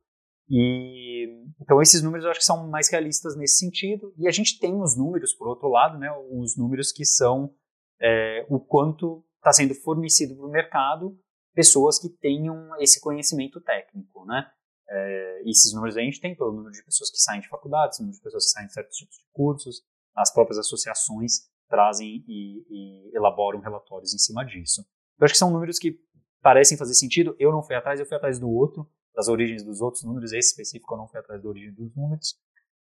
[0.49, 4.15] E então esses números eu acho que são mais realistas nesse sentido.
[4.17, 7.53] E a gente tem os números, por outro lado, né, os números que são
[8.01, 11.19] é, o quanto está sendo fornecido para o mercado
[11.55, 14.47] pessoas que tenham esse conhecimento técnico, né?
[14.89, 18.17] É, esses números a gente tem pelo número de pessoas que saem de faculdades, número
[18.17, 19.83] de pessoas que saem de certos tipos de cursos,
[20.15, 24.87] as próprias associações trazem e, e elaboram relatórios em cima disso.
[25.19, 25.99] Eu acho que são números que
[26.41, 27.35] parecem fazer sentido.
[27.39, 30.33] Eu não fui atrás, eu fui atrás do outro, das origens dos outros números.
[30.33, 32.39] Esse específico eu não fui atrás da origem dos números.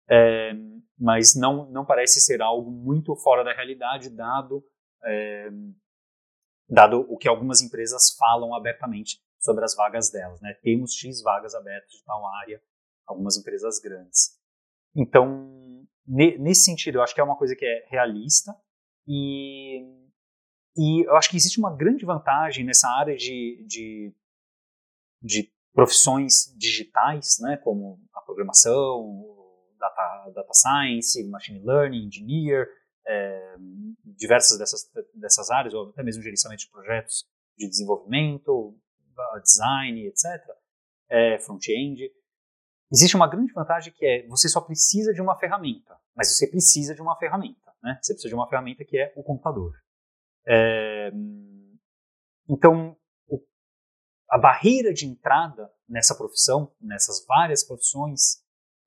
[0.08, 0.52] É,
[0.98, 4.64] mas não, não parece ser algo muito fora da realidade, dado,
[5.04, 5.48] é,
[6.68, 10.40] dado o que algumas empresas falam abertamente sobre as vagas delas.
[10.40, 10.54] Né?
[10.62, 12.62] Temos X vagas abertas de tal área,
[13.06, 14.38] algumas empresas grandes.
[14.94, 18.52] Então, nesse sentido, eu acho que é uma coisa que é realista
[19.06, 19.82] e,
[20.76, 24.14] e eu acho que existe uma grande vantagem nessa área de, de,
[25.22, 29.24] de profissões digitais, né, como a programação,
[29.78, 32.68] data, data science, machine learning, engineer,
[33.06, 33.56] é,
[34.04, 37.24] diversas dessas, dessas áreas, ou até mesmo gerenciamento de projetos
[37.56, 38.76] de desenvolvimento,
[39.42, 40.24] design, etc.,
[41.08, 42.10] é, front-end.
[42.92, 46.94] Existe uma grande vantagem que é você só precisa de uma ferramenta, mas você precisa
[46.94, 47.98] de uma ferramenta, né?
[48.00, 49.72] Você precisa de uma ferramenta que é o computador.
[50.46, 51.12] É,
[52.48, 52.96] então,
[54.30, 58.38] a barreira de entrada nessa profissão, nessas várias profissões,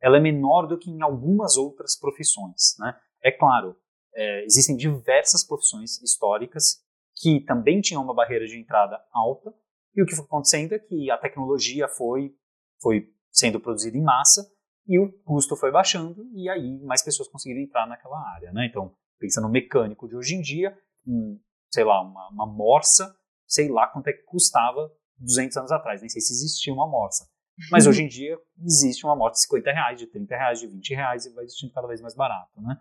[0.02, 2.98] ela é menor do que em algumas outras profissões, né?
[3.22, 3.76] É claro,
[4.16, 6.82] é, existem diversas profissões históricas
[7.16, 9.54] que também tinham uma barreira de entrada alta,
[9.96, 12.34] e o que foi acontecendo é que a tecnologia foi,
[12.82, 14.50] foi sendo produzida em massa
[14.88, 18.52] e o custo foi baixando e aí mais pessoas conseguiram entrar naquela área.
[18.52, 18.66] Né?
[18.66, 20.76] Então, pensando no mecânico de hoje em dia,
[21.06, 21.40] um,
[21.72, 26.10] sei lá, uma, uma morsa, sei lá quanto é que custava 200 anos atrás, nem
[26.10, 27.28] sei se existia uma morsa.
[27.72, 30.96] Mas hoje em dia existe uma morsa de 50 reais, de 30 reais, de 20
[30.96, 32.60] reais e vai existindo cada vez mais barato.
[32.60, 32.76] Né?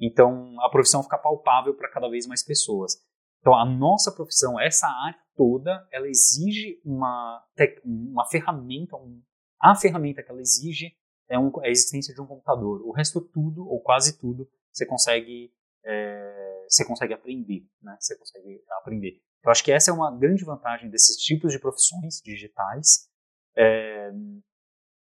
[0.00, 2.94] Então a profissão fica palpável para cada vez mais pessoas.
[3.42, 7.44] Então, a nossa profissão, essa área toda, ela exige uma,
[7.84, 9.20] uma ferramenta, um,
[9.60, 10.96] a ferramenta que ela exige
[11.28, 12.80] é, um, é, a existência de um computador.
[12.82, 15.52] O resto tudo, ou quase tudo, você consegue,
[15.84, 17.96] é, você consegue aprender, né?
[17.98, 19.20] Você consegue aprender.
[19.44, 23.08] Eu acho que essa é uma grande vantagem desses tipos de profissões digitais.
[23.56, 24.10] É,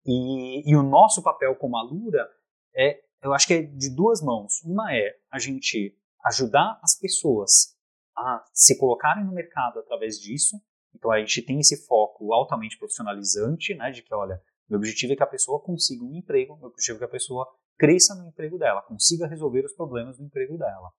[0.06, 2.28] e, e, o nosso papel como Alura
[2.76, 4.62] é, eu acho que é de duas mãos.
[4.64, 7.76] Uma é a gente ajudar as pessoas
[8.18, 10.60] a se colocarem no mercado através disso.
[10.94, 15.16] Então a gente tem esse foco altamente profissionalizante, né, de que, olha, meu objetivo é
[15.16, 18.58] que a pessoa consiga um emprego, meu objetivo é que a pessoa cresça no emprego
[18.58, 20.92] dela, consiga resolver os problemas do emprego dela.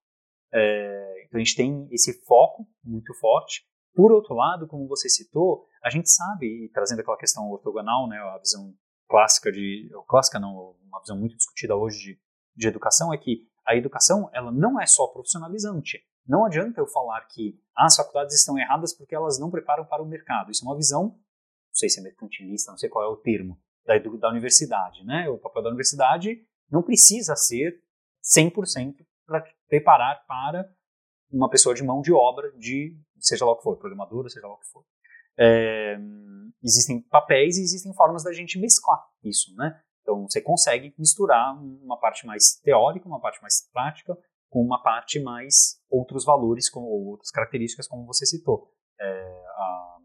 [0.53, 3.65] É, então a gente tem esse foco muito forte.
[3.95, 8.17] Por outro lado, como você citou, a gente sabe, e trazendo aquela questão ortogonal, né,
[8.17, 8.73] a visão
[9.09, 12.19] clássica de, clássica não, uma visão muito discutida hoje de,
[12.55, 17.21] de educação, é que a educação ela não é só profissionalizante, não adianta eu falar
[17.21, 20.51] que ah, as faculdades estão erradas porque elas não preparam para o mercado.
[20.51, 23.57] Isso é uma visão, não sei se é mercantilista, não sei qual é o termo,
[23.85, 25.05] da, da universidade.
[25.05, 25.29] Né?
[25.29, 27.81] O papel da universidade não precisa ser
[28.21, 30.69] 100% para preparar para
[31.31, 34.53] uma pessoa de mão de obra de seja lá o que for, programadora, seja lá
[34.53, 34.83] o que for.
[35.39, 35.97] É,
[36.63, 39.79] existem papéis e existem formas da gente mesclar isso, né?
[40.01, 44.17] Então você consegue misturar uma parte mais teórica, uma parte mais prática,
[44.49, 48.71] com uma parte mais outros valores como, ou outras características, como você citou.
[48.99, 49.97] É, a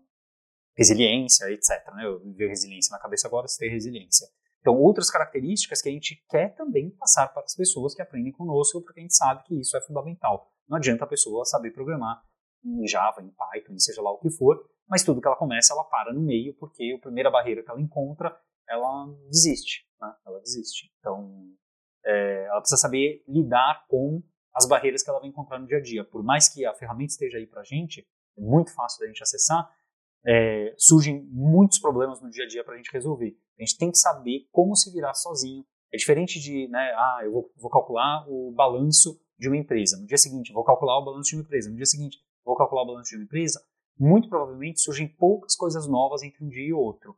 [0.76, 1.70] resiliência, etc.
[1.94, 2.04] Né?
[2.04, 4.26] Eu vi resiliência na cabeça agora, tem resiliência.
[4.62, 8.80] Então, outras características que a gente quer também passar para as pessoas que aprendem conosco,
[8.80, 10.52] porque a gente sabe que isso é fundamental.
[10.68, 12.22] Não adianta a pessoa saber programar
[12.64, 15.82] em Java, em Python, seja lá o que for, mas tudo que ela começa, ela
[15.82, 19.84] para no meio, porque a primeira barreira que ela encontra, ela desiste.
[20.00, 20.14] Né?
[20.24, 20.92] Ela desiste.
[21.00, 21.52] Então,
[22.04, 24.22] é, ela precisa saber lidar com
[24.54, 26.04] as barreiras que ela vai encontrar no dia a dia.
[26.04, 28.06] Por mais que a ferramenta esteja aí para a gente,
[28.38, 29.68] é muito fácil da gente acessar,
[30.26, 33.36] é, surgem muitos problemas no dia a dia para a gente resolver.
[33.58, 35.64] A gente tem que saber como se virar sozinho.
[35.92, 39.98] É diferente de, né, ah, eu vou, vou calcular o balanço de uma empresa.
[39.98, 41.70] No dia seguinte, vou calcular o balanço de uma empresa.
[41.70, 43.62] No dia seguinte, vou calcular o balanço de uma empresa.
[43.98, 47.16] Muito provavelmente surgem poucas coisas novas entre um dia e outro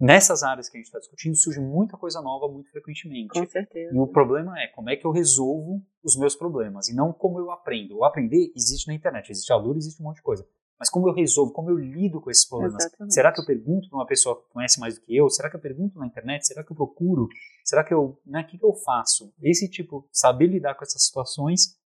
[0.00, 3.28] nessas áreas que a gente está discutindo, surge muita coisa nova muito frequentemente.
[3.28, 3.94] Com certeza.
[3.94, 7.38] E o problema é como é que eu resolvo os meus problemas e não como
[7.38, 7.98] eu aprendo.
[7.98, 10.48] O aprender existe na internet, existe a Lura, existe um monte de coisa.
[10.80, 12.82] Mas como eu resolvo, como eu lido com esses problemas.
[12.82, 13.12] Exatamente.
[13.12, 15.28] Será que eu pergunto para uma pessoa que conhece mais do que eu?
[15.28, 16.46] Será que eu pergunto na internet?
[16.46, 17.28] Será que eu procuro?
[17.62, 19.30] Será que eu, né, o que, que eu faço?
[19.42, 21.78] Esse tipo, saber lidar com essas situações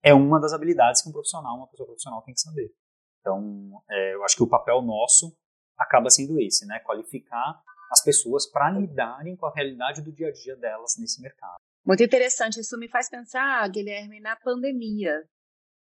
[0.00, 2.72] é uma das habilidades que um profissional, uma pessoa profissional tem que saber.
[3.20, 5.36] Então, é, eu acho que o papel nosso
[5.76, 6.78] acaba sendo esse, né?
[6.80, 11.56] Qualificar as pessoas para lidarem com a realidade do dia a dia delas nesse mercado.
[11.84, 12.60] Muito interessante.
[12.60, 15.24] Isso me faz pensar, Guilherme, na pandemia.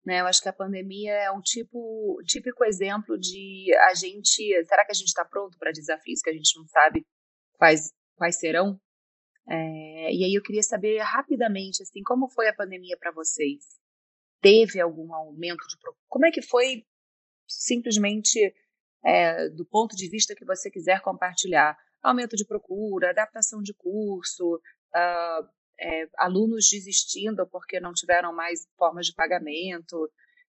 [0.05, 0.21] Né?
[0.21, 4.65] Eu acho que a pandemia é um tipo, típico exemplo de a gente.
[4.65, 7.05] Será que a gente está pronto para desafios que a gente não sabe
[7.57, 8.79] quais, quais serão?
[9.47, 13.63] É, e aí eu queria saber rapidamente, assim, como foi a pandemia para vocês?
[14.41, 15.75] Teve algum aumento de
[16.07, 16.83] como é que foi
[17.47, 18.53] simplesmente
[19.03, 21.77] é, do ponto de vista que você quiser compartilhar?
[22.01, 25.47] Aumento de procura, adaptação de curso, uh,
[25.81, 30.09] é, alunos desistindo porque não tiveram mais formas de pagamento,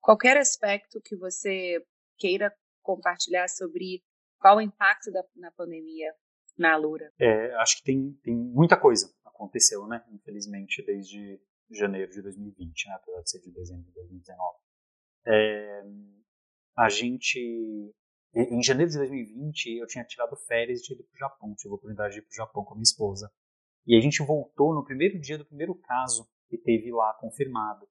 [0.02, 1.84] qualquer aspecto que você
[2.18, 4.04] queira compartilhar sobre
[4.40, 6.14] qual o impacto da, na pandemia
[6.58, 7.12] na Alura?
[7.20, 9.10] É, acho que tem, tem muita coisa
[9.44, 10.04] aconteceu, né?
[10.12, 12.94] Infelizmente, desde janeiro de 2020, né?
[12.96, 14.58] apesar de ser de dezembro de 2019.
[15.26, 15.84] É,
[16.78, 17.94] a gente.
[18.36, 21.76] Em janeiro de 2020, eu tinha tirado férias de ir para o Japão, tive a
[21.76, 23.32] oportunidade de ir para o Japão com a minha esposa.
[23.86, 27.88] E a gente voltou no primeiro dia do primeiro caso que teve lá confirmado.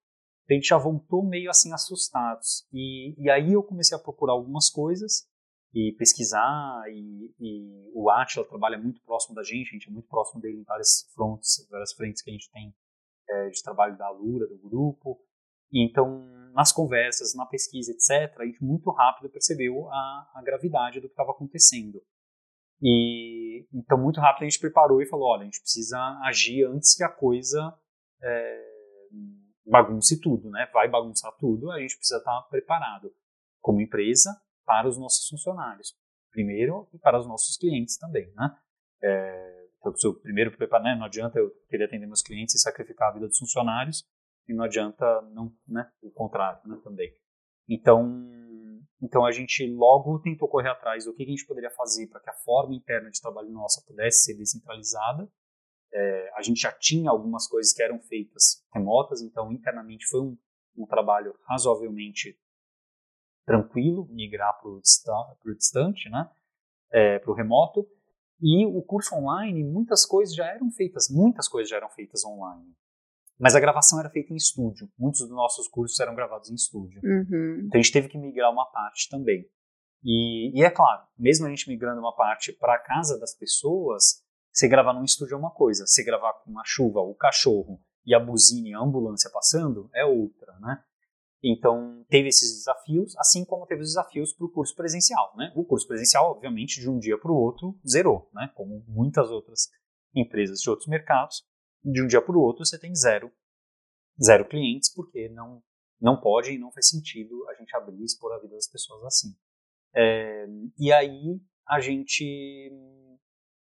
[0.51, 2.67] A gente já voltou meio assim assustados.
[2.73, 5.27] E, e aí eu comecei a procurar algumas coisas
[5.75, 6.85] e pesquisar.
[6.91, 10.61] E, e o Atila trabalha muito próximo da gente, a gente é muito próximo dele
[10.61, 12.75] em várias frontes, várias frentes que a gente tem
[13.29, 15.21] é, de trabalho da Lura, do grupo.
[15.71, 21.01] E então, nas conversas, na pesquisa, etc., a gente muito rápido percebeu a, a gravidade
[21.01, 22.03] do que estava acontecendo.
[22.83, 26.97] E então muito rápido a gente preparou e falou, olha, a gente precisa agir antes
[26.97, 27.75] que a coisa
[28.23, 28.65] é,
[29.65, 30.69] bagunce tudo, né?
[30.73, 33.13] Vai bagunçar tudo, a gente precisa estar preparado
[33.61, 35.95] como empresa para os nossos funcionários,
[36.31, 38.57] primeiro e para os nossos clientes também, né?
[39.03, 42.61] É, então, se eu primeiro preparar, né, não adianta eu querer atender meus clientes e
[42.61, 44.05] sacrificar a vida dos funcionários,
[44.49, 47.13] e não adianta não, né, o contrário, né, também.
[47.69, 48.07] Então,
[49.03, 52.31] então a gente logo tentou correr atrás do que a gente poderia fazer para que
[52.31, 55.29] a forma interna de trabalho nossa pudesse ser descentralizada.
[55.93, 60.39] É, a gente já tinha algumas coisas que eram feitas remotas, então internamente foi um,
[60.77, 62.39] um trabalho razoavelmente
[63.45, 64.81] tranquilo migrar para o
[65.57, 66.31] distante, né,
[66.93, 67.87] é, para o remoto.
[68.41, 72.73] E o curso online, muitas coisas já eram feitas, muitas coisas já eram feitas online.
[73.43, 74.89] Mas a gravação era feita em estúdio.
[74.97, 77.01] Muitos dos nossos cursos eram gravados em estúdio.
[77.03, 77.65] Uhum.
[77.67, 79.45] Então a gente teve que migrar uma parte também.
[80.05, 84.23] E, e é claro, mesmo a gente migrando uma parte para a casa das pessoas,
[84.53, 88.15] você gravar num estúdio é uma coisa, você gravar com a chuva, o cachorro e
[88.15, 90.81] a buzina e a ambulância passando é outra, né?
[91.43, 95.53] Então, teve esses desafios, assim como teve os desafios para o curso presencial, né?
[95.57, 98.53] O curso presencial, obviamente, de um dia para o outro, zerou, né?
[98.55, 99.69] Como muitas outras
[100.15, 101.43] empresas de outros mercados
[101.85, 103.31] de um dia para o outro você tem zero,
[104.23, 105.63] zero clientes, porque não,
[106.01, 109.05] não pode e não faz sentido a gente abrir e expor a vida das pessoas
[109.05, 109.35] assim.
[109.95, 110.47] É,
[110.79, 112.71] e aí a gente.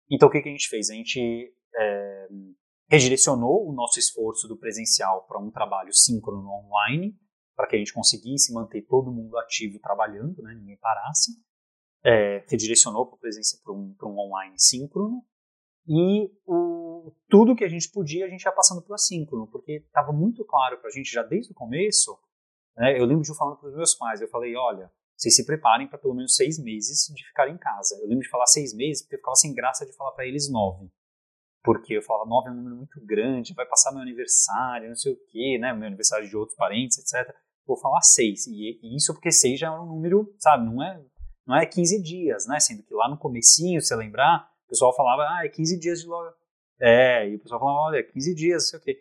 [0.09, 0.89] Então o que, que a gente fez?
[0.89, 2.27] A gente é,
[2.89, 7.17] redirecionou o nosso esforço do presencial para um trabalho síncrono online,
[7.55, 11.31] para que a gente conseguisse manter todo mundo ativo trabalhando, né, ninguém parasse.
[12.03, 15.23] É, redirecionou para um, um online síncrono
[15.93, 19.83] e o, tudo que a gente podia, a gente ia passando para o assíncrono, porque
[19.85, 22.17] estava muito claro para a gente já desde o começo.
[22.77, 25.45] Né, eu lembro de eu falando para os meus pais, eu falei, olha, vocês se
[25.45, 27.99] preparem para pelo menos seis meses de ficar em casa.
[28.01, 30.49] Eu lembro de falar seis meses, porque eu ficava sem graça de falar para eles
[30.49, 30.89] nove.
[31.61, 35.11] Porque eu falava, nove é um número muito grande, vai passar meu aniversário, não sei
[35.11, 37.35] o quê, né, meu aniversário de outros parentes, etc.
[37.67, 38.47] Vou falar seis.
[38.47, 41.03] E, e isso porque seis já é um número, sabe, não é,
[41.45, 45.45] não é 15 dias, né, sendo que lá no comecinho, se lembrar, pessoal falava, ah,
[45.45, 46.33] é 15 dias de loja.
[46.79, 48.97] É, e o pessoal falava, olha, 15 dias, sei o quê.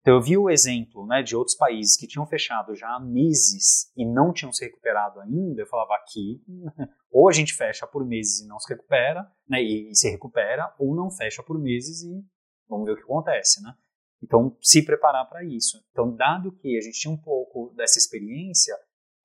[0.00, 3.90] Então eu vi o exemplo né, de outros países que tinham fechado já há meses
[3.96, 5.62] e não tinham se recuperado ainda.
[5.62, 6.42] Eu falava aqui,
[7.10, 10.74] ou a gente fecha por meses e não se recupera, né, e, e se recupera,
[10.78, 12.22] ou não fecha por meses e
[12.68, 13.74] vamos ver o que acontece, né?
[14.22, 15.82] Então, se preparar para isso.
[15.90, 18.74] Então, dado que a gente tinha um pouco dessa experiência,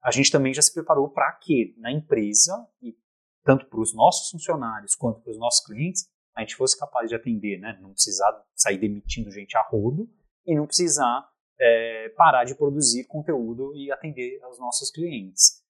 [0.04, 2.96] a gente também já se preparou para que na empresa e
[3.44, 7.16] tanto para os nossos funcionários quanto para os nossos clientes, a gente fosse capaz de
[7.16, 7.78] atender, né?
[7.82, 10.10] Não precisar sair demitindo gente a rodo
[10.46, 11.28] e não precisar
[11.60, 15.62] é, parar de produzir conteúdo e atender aos nossos clientes.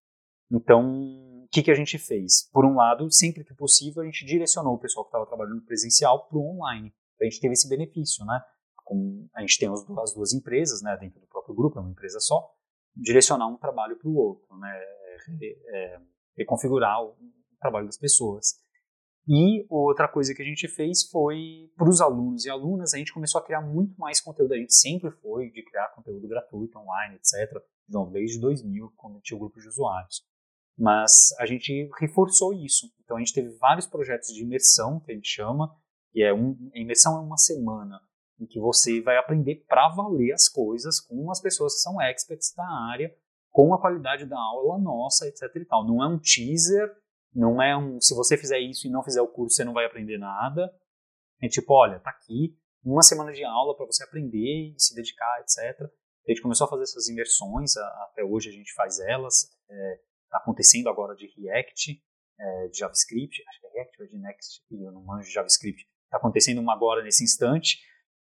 [0.52, 2.50] Então, o que, que a gente fez?
[2.52, 6.28] Por um lado, sempre que possível, a gente direcionou o pessoal que estava trabalhando presencial
[6.28, 6.94] para o online.
[7.20, 8.42] A gente teve esse benefício, né?
[8.84, 11.82] Com, a gente tem as duas, as duas empresas, né, dentro do próprio grupo, é
[11.82, 12.52] uma empresa só,
[12.96, 14.80] direcionar um trabalho para o outro, né?
[15.68, 16.00] é,
[16.38, 17.16] reconfigurar o
[17.60, 18.60] trabalho das pessoas.
[19.28, 23.14] E outra coisa que a gente fez foi, para os alunos e alunas, a gente
[23.14, 24.54] começou a criar muito mais conteúdo.
[24.54, 27.62] A gente sempre foi de criar conteúdo gratuito, online, etc.
[27.88, 30.24] Então, desde 2000, quando tinha o grupo de usuários.
[30.76, 32.92] Mas a gente reforçou isso.
[33.04, 35.76] Então, a gente teve vários projetos de imersão, que a gente chama,
[36.12, 38.02] que é um, a imersão é uma semana
[38.40, 42.54] em que você vai aprender para valer as coisas com as pessoas que são experts
[42.56, 43.14] da área,
[43.52, 45.86] com a qualidade da aula nossa, etc e tal.
[45.86, 46.96] Não é um teaser
[47.34, 49.86] não é um, se você fizer isso e não fizer o curso, você não vai
[49.86, 50.72] aprender nada.
[51.42, 55.40] É tipo, olha, tá aqui uma semana de aula para você aprender e se dedicar,
[55.42, 55.82] etc.
[56.28, 59.50] A gente começou a fazer essas imersões, até hoje a gente faz elas.
[59.70, 60.00] É,
[60.30, 62.02] tá acontecendo agora de React,
[62.40, 65.88] é, de JavaScript, acho que é React ou de Next, eu não manjo de JavaScript.
[66.10, 67.80] Tá acontecendo uma agora nesse instante,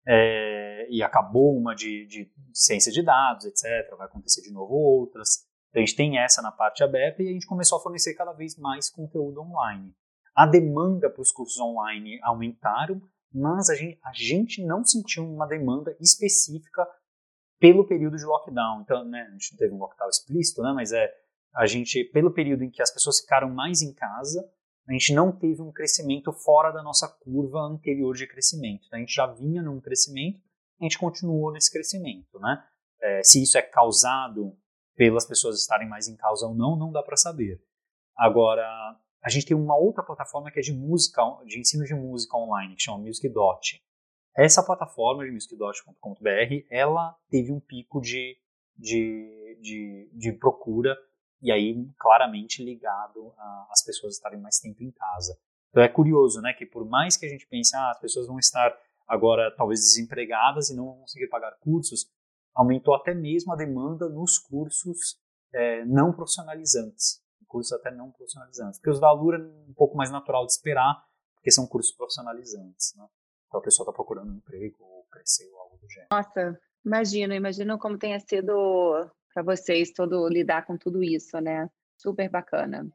[0.06, 3.96] é, e acabou uma de, de ciência de dados, etc.
[3.96, 5.44] Vai acontecer de novo outras.
[5.70, 8.32] Então a gente tem essa na parte aberta e a gente começou a fornecer cada
[8.32, 9.94] vez mais conteúdo online.
[10.34, 13.00] A demanda para os cursos online aumentaram,
[13.32, 16.86] mas a gente, a gente não sentiu uma demanda específica
[17.58, 18.82] pelo período de lockdown.
[18.82, 21.10] Então, né, a gente não teve um lockdown explícito, né, mas é
[21.54, 24.46] a gente, pelo período em que as pessoas ficaram mais em casa,
[24.86, 28.84] a gente não teve um crescimento fora da nossa curva anterior de crescimento.
[28.86, 30.38] Então, a gente já vinha num crescimento,
[30.80, 32.62] a gente continuou nesse crescimento, né?
[33.00, 34.56] É, se isso é causado
[34.96, 37.62] pelas pessoas estarem mais em causa ou não, não dá para saber.
[38.16, 38.64] Agora,
[39.22, 42.74] a gente tem uma outra plataforma que é de música, de ensino de música online,
[42.74, 43.82] que chama MusicDot.
[44.36, 48.36] Essa plataforma de musicdot.com.br, ela teve um pico de,
[48.76, 50.96] de, de, de procura
[51.42, 53.34] e aí claramente ligado
[53.70, 55.38] às pessoas estarem mais tempo em casa.
[55.70, 58.38] Então é curioso, né, que por mais que a gente pense, ah, as pessoas vão
[58.38, 58.74] estar
[59.06, 62.06] agora talvez desempregadas e não vão conseguir pagar cursos,
[62.56, 65.20] aumentou até mesmo a demanda nos cursos
[65.52, 70.10] é, não profissionalizantes, cursos até não profissionalizantes, porque os da Alura é um pouco mais
[70.10, 71.04] natural de esperar,
[71.34, 73.06] porque são cursos profissionalizantes, né?
[73.46, 76.08] Então a pessoa está procurando um emprego ou crescer ou algo do gênero.
[76.10, 81.70] Nossa, imagino, imagino como tenha sido para vocês todo lidar com tudo isso, né?
[81.96, 82.90] Super bacana.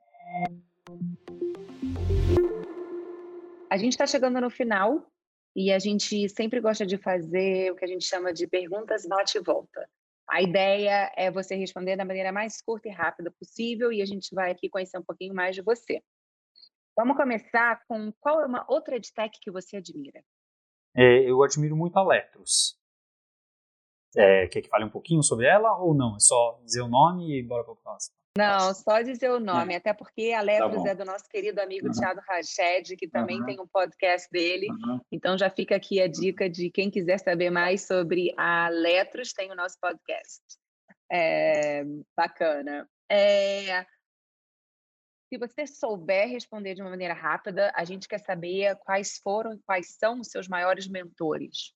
[3.70, 5.11] A gente está chegando no final
[5.56, 9.38] e a gente sempre gosta de fazer o que a gente chama de perguntas bate
[9.38, 9.88] e volta.
[10.30, 14.34] A ideia é você responder da maneira mais curta e rápida possível e a gente
[14.34, 16.02] vai aqui conhecer um pouquinho mais de você.
[16.96, 20.24] Vamos começar com qual é uma outra edtech que você admira?
[20.96, 22.78] É, eu admiro muito a Letros.
[24.16, 26.16] É, quer que fale um pouquinho sobre ela ou não?
[26.16, 28.16] É só dizer o nome e bora para o próximo.
[28.38, 29.78] Não, só dizer o nome, é.
[29.78, 31.92] até porque a Letros tá é do nosso querido amigo uhum.
[31.92, 33.46] Thiago Rached, que também uhum.
[33.46, 34.68] tem um podcast dele.
[34.70, 35.02] Uhum.
[35.12, 39.52] Então já fica aqui a dica de quem quiser saber mais sobre a Letros, tem
[39.52, 40.42] o nosso podcast.
[41.12, 41.84] É,
[42.16, 42.90] bacana.
[43.12, 43.86] É,
[45.28, 49.98] se você souber responder de uma maneira rápida, a gente quer saber quais foram, quais
[49.98, 51.74] são os seus maiores mentores.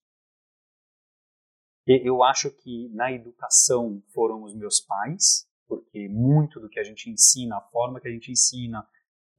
[1.88, 7.10] Eu acho que na educação foram os meus pais, porque muito do que a gente
[7.10, 8.88] ensina, a forma que a gente ensina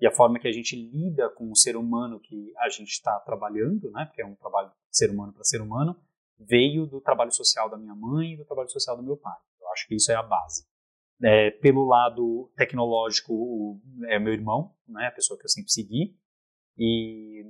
[0.00, 3.18] e a forma que a gente lida com o ser humano que a gente está
[3.20, 5.96] trabalhando, né, porque é um trabalho ser humano para ser humano,
[6.38, 9.36] veio do trabalho social da minha mãe e do trabalho social do meu pai.
[9.60, 10.66] Eu acho que isso é a base.
[11.22, 16.14] É, pelo lado tecnológico, é meu irmão, né, a pessoa que eu sempre segui,
[16.76, 17.42] e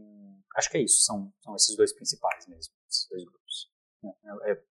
[0.56, 3.72] acho que é isso, são, são esses dois principais mesmo, esses dois grupos.
[4.44, 4.62] É, é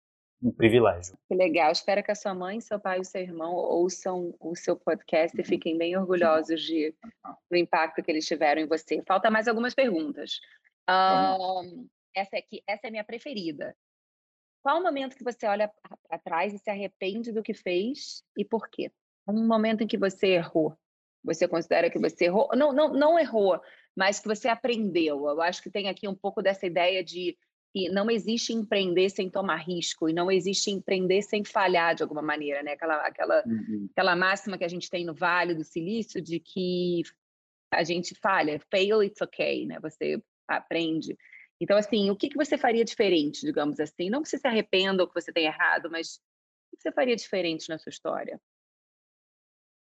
[0.42, 1.18] um privilégio.
[1.28, 1.72] Que legal.
[1.72, 5.42] Espero que a sua mãe, seu pai e seu irmão ouçam o seu podcast e
[5.42, 5.46] uhum.
[5.46, 6.94] fiquem bem orgulhosos de,
[7.50, 9.02] do impacto que eles tiveram em você.
[9.08, 10.40] Falta mais algumas perguntas.
[10.90, 13.76] Um, essa, aqui, essa é a minha preferida.
[14.62, 15.72] Qual o momento que você olha
[16.08, 18.92] para trás e se arrepende do que fez e por quê?
[19.28, 20.78] Um momento em que você errou.
[21.24, 22.50] Você considera que você errou?
[22.56, 23.60] Não, não, não errou,
[23.96, 25.28] mas que você aprendeu.
[25.28, 27.36] Eu acho que tem aqui um pouco dessa ideia de
[27.76, 32.22] que não existe empreender sem tomar risco e não existe empreender sem falhar de alguma
[32.22, 32.72] maneira, né?
[32.72, 33.90] Aquela, aquela, uhum.
[33.92, 37.04] aquela máxima que a gente tem no Vale do Silício de que
[37.74, 39.78] a gente falha, fail it's okay, né?
[39.82, 41.18] Você aprende.
[41.60, 44.10] Então, assim, o que, que você faria diferente, digamos assim?
[44.10, 46.22] Não que você se arrependa ou que você tenha errado, mas
[46.72, 48.40] o que você faria diferente na sua história?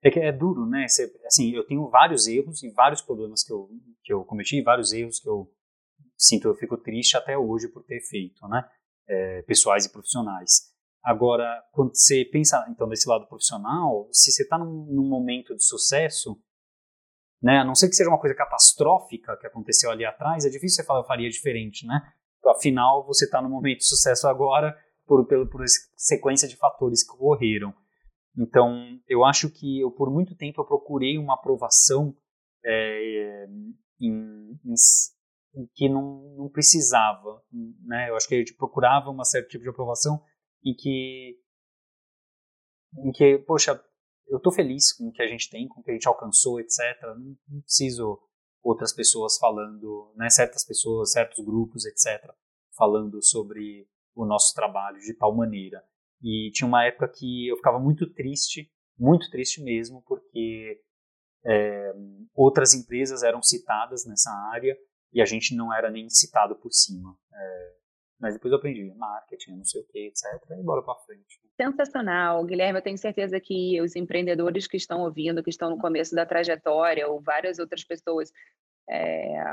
[0.02, 0.88] É que é duro, né?
[0.88, 3.70] Você, assim, eu tenho vários erros e vários problemas que eu,
[4.04, 5.48] que eu cometi, vários erros que eu
[6.24, 8.68] sinto, eu fico triste até hoje por ter feito, né?
[9.08, 10.74] É, pessoais e profissionais.
[11.04, 15.64] Agora, quando você pensa, então, desse lado profissional, se você está num, num, momento de
[15.64, 16.40] sucesso,
[17.42, 20.78] né, a não ser que seja uma coisa catastrófica que aconteceu ali atrás, é difícil
[20.78, 22.02] você falar, eu faria diferente, né?
[22.46, 24.74] Afinal, você está no momento de sucesso agora
[25.06, 25.66] por, por, por
[25.98, 27.74] sequência de fatores que ocorreram.
[28.38, 32.16] Então, eu acho que eu por muito tempo eu procurei uma aprovação
[32.66, 33.46] é,
[34.00, 34.74] em, em,
[35.76, 37.44] que não, não precisava,
[37.86, 38.10] né?
[38.10, 40.22] Eu acho que a gente procurava um certo tipo de aprovação
[40.64, 41.40] em que,
[42.98, 43.80] em que, poxa,
[44.28, 46.60] eu estou feliz com o que a gente tem, com o que a gente alcançou,
[46.60, 46.80] etc.
[47.18, 48.20] Não, não preciso
[48.64, 50.30] outras pessoas falando, né?
[50.30, 52.32] Certas pessoas, certos grupos, etc.
[52.76, 55.84] Falando sobre o nosso trabalho de tal maneira.
[56.22, 60.82] E tinha uma época que eu ficava muito triste, muito triste mesmo, porque
[61.46, 61.94] é,
[62.34, 64.76] outras empresas eram citadas nessa área
[65.14, 67.16] e a gente não era nem citado por cima.
[67.34, 67.74] É,
[68.20, 70.24] mas depois eu aprendi marketing, não sei o que, etc.
[70.58, 71.42] E bora para frente.
[71.60, 72.80] Sensacional, Guilherme.
[72.80, 77.08] Eu tenho certeza que os empreendedores que estão ouvindo, que estão no começo da trajetória,
[77.08, 78.32] ou várias outras pessoas,
[78.90, 79.44] é,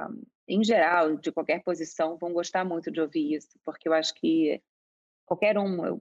[0.49, 4.63] em geral, de qualquer posição, vão gostar muito de ouvir isso, porque eu acho que
[5.27, 6.01] qualquer um,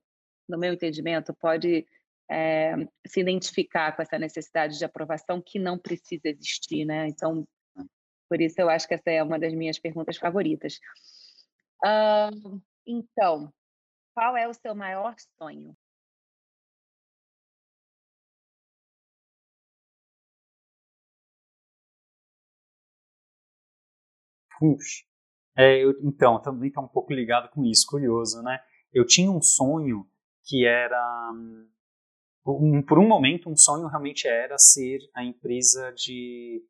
[0.49, 1.85] no meu entendimento, pode
[2.29, 7.07] é, se identificar com essa necessidade de aprovação que não precisa existir, né?
[7.07, 7.47] Então,
[8.29, 10.79] por isso eu acho que essa é uma das minhas perguntas favoritas.
[11.83, 13.51] Uh, então,
[14.13, 15.75] qual é o seu maior sonho?
[24.59, 25.03] Puxa.
[25.57, 28.59] É, eu, então, também está um pouco ligado com isso, curioso, né?
[28.93, 30.05] Eu tinha um sonho
[30.45, 31.31] que era
[32.45, 36.63] um, por um momento um sonho realmente era ser a empresa de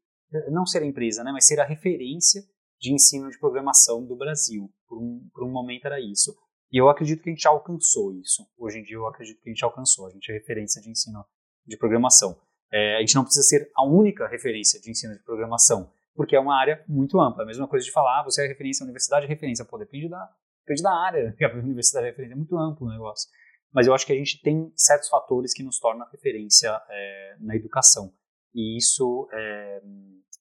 [0.49, 2.41] não ser a empresa, né, mas ser a referência
[2.79, 4.69] de ensino de programação do Brasil.
[4.87, 6.35] Por um, por um momento era isso.
[6.71, 8.45] E eu acredito que a gente alcançou isso.
[8.57, 10.07] Hoje em dia eu acredito que a gente alcançou.
[10.07, 11.25] A gente é referência de ensino
[11.65, 12.39] de programação.
[12.71, 16.39] É, a gente não precisa ser a única referência de ensino de programação, porque é
[16.39, 17.43] uma área muito ampla.
[17.43, 19.65] A mesma coisa de falar, ah, você é referência, a universidade é referência.
[19.65, 20.29] Pô, depende da,
[20.65, 22.33] depende da área que a universidade é referência.
[22.33, 23.27] É muito amplo o negócio
[23.73, 27.55] mas eu acho que a gente tem certos fatores que nos tornam referência é, na
[27.55, 28.11] educação.
[28.53, 29.81] E isso é,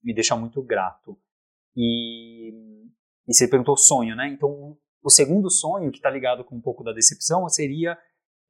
[0.03, 1.19] me deixa muito grato.
[1.77, 2.51] E,
[3.27, 4.29] e você perguntou sonho, né?
[4.29, 7.99] Então, o segundo sonho, que está ligado com um pouco da decepção, seria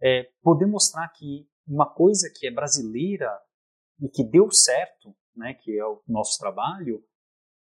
[0.03, 3.31] é, poder mostrar que uma coisa que é brasileira
[4.01, 7.05] e que deu certo, né, que é o nosso trabalho,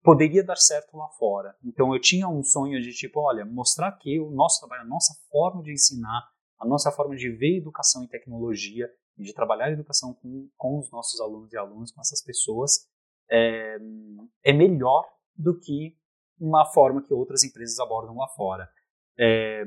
[0.02, 1.56] poderia dar certo lá fora.
[1.64, 5.14] Então eu tinha um sonho de tipo, olha, mostrar que o nosso trabalho, a nossa
[5.30, 6.28] forma de ensinar
[6.58, 8.88] a nossa forma de ver educação e tecnologia
[9.18, 12.88] de trabalhar a educação com, com os nossos alunos e alunos, com essas pessoas,
[13.30, 13.76] é,
[14.44, 15.04] é melhor
[15.34, 15.96] do que
[16.38, 18.68] uma forma que outras empresas abordam lá fora.
[19.18, 19.64] É,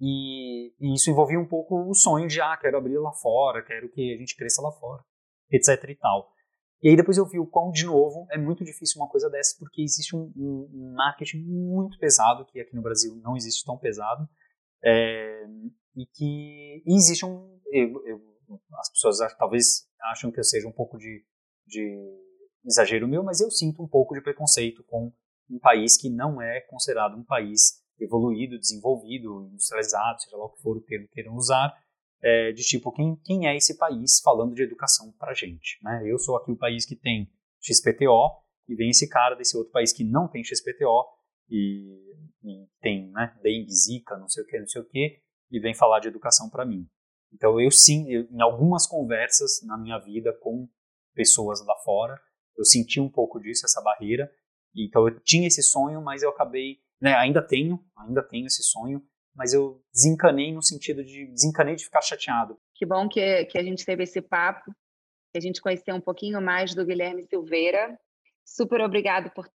[0.00, 3.90] e, e, isso envolvia um pouco o sonho de, ah, quero abrir lá fora, quero
[3.90, 5.02] que a gente cresça lá fora,
[5.50, 6.32] etc e tal.
[6.80, 9.56] E aí depois eu vi o quão, de novo, é muito difícil uma coisa dessa,
[9.58, 14.28] porque existe um, um marketing muito pesado, que aqui no Brasil não existe tão pesado,
[14.84, 15.44] é,
[15.96, 17.58] e que e existe um.
[17.72, 18.37] Eu, eu,
[18.78, 21.24] as pessoas talvez acham que eu seja um pouco de,
[21.66, 21.98] de
[22.64, 25.12] exagero meu, mas eu sinto um pouco de preconceito com
[25.50, 30.62] um país que não é considerado um país evoluído, desenvolvido, industrializado, seja lá o que
[30.62, 31.74] for o termo que queiram usar,
[32.22, 35.78] é, de tipo, quem, quem é esse país falando de educação para gente?
[35.82, 36.02] Né?
[36.06, 37.30] Eu sou aqui o país que tem
[37.60, 41.06] XPTO, e vem esse cara desse outro país que não tem XPTO,
[41.50, 45.20] e, e tem né, dengue, zika, não sei o que, não sei o que,
[45.50, 46.86] e vem falar de educação para mim.
[47.32, 50.68] Então eu sim, eu, em algumas conversas na minha vida com
[51.14, 52.20] pessoas lá fora,
[52.56, 54.30] eu senti um pouco disso, essa barreira.
[54.76, 59.02] Então eu tinha esse sonho, mas eu acabei, né, ainda tenho, ainda tenho esse sonho,
[59.34, 62.58] mas eu desencanei no sentido de desencanei de ficar chateado.
[62.74, 64.72] Que bom que, que a gente teve esse papo,
[65.32, 67.98] que a gente conheceu um pouquinho mais do Guilherme Silveira.
[68.44, 69.48] Super obrigado por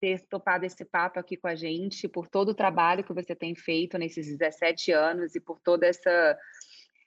[0.00, 3.54] ter topado esse papo aqui com a gente, por todo o trabalho que você tem
[3.54, 6.38] feito nesses 17 anos e por todo essa,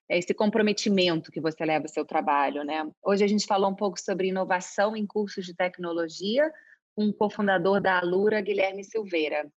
[0.10, 2.64] esse comprometimento que você leva ao seu trabalho.
[2.64, 2.89] Né?
[3.01, 6.51] Hoje a gente falou um pouco sobre inovação em cursos de tecnologia,
[6.95, 9.51] com o cofundador da Alura, Guilherme Silveira.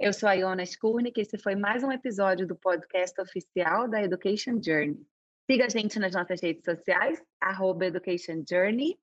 [0.00, 4.02] Eu sou a Iona Skurnik e esse foi mais um episódio do podcast oficial da
[4.02, 4.96] Education Journey.
[5.50, 8.96] Siga a gente nas nossas redes sociais, arroba Education Journey,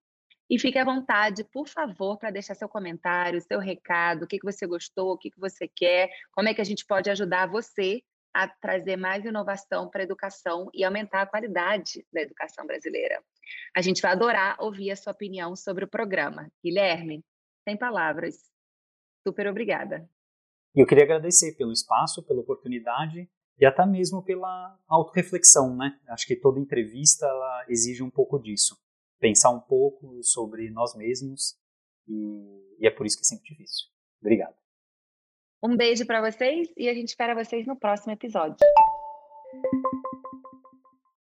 [0.50, 4.46] e fique à vontade, por favor, para deixar seu comentário, seu recado, o que, que
[4.46, 8.02] você gostou, o que, que você quer, como é que a gente pode ajudar você
[8.36, 13.24] a trazer mais inovação para a educação e aumentar a qualidade da educação brasileira.
[13.74, 16.52] A gente vai adorar ouvir a sua opinião sobre o programa.
[16.62, 17.24] Guilherme,
[17.64, 18.36] sem palavras.
[19.26, 20.06] Super obrigada.
[20.76, 25.98] Eu queria agradecer pelo espaço, pela oportunidade e até mesmo pela autorreflexão, né?
[26.10, 27.26] Acho que toda entrevista
[27.70, 28.76] exige um pouco disso
[29.18, 31.58] pensar um pouco sobre nós mesmos
[32.06, 33.95] e, e é por isso que é sempre difícil.
[35.66, 38.58] Um beijo para vocês e a gente espera vocês no próximo episódio.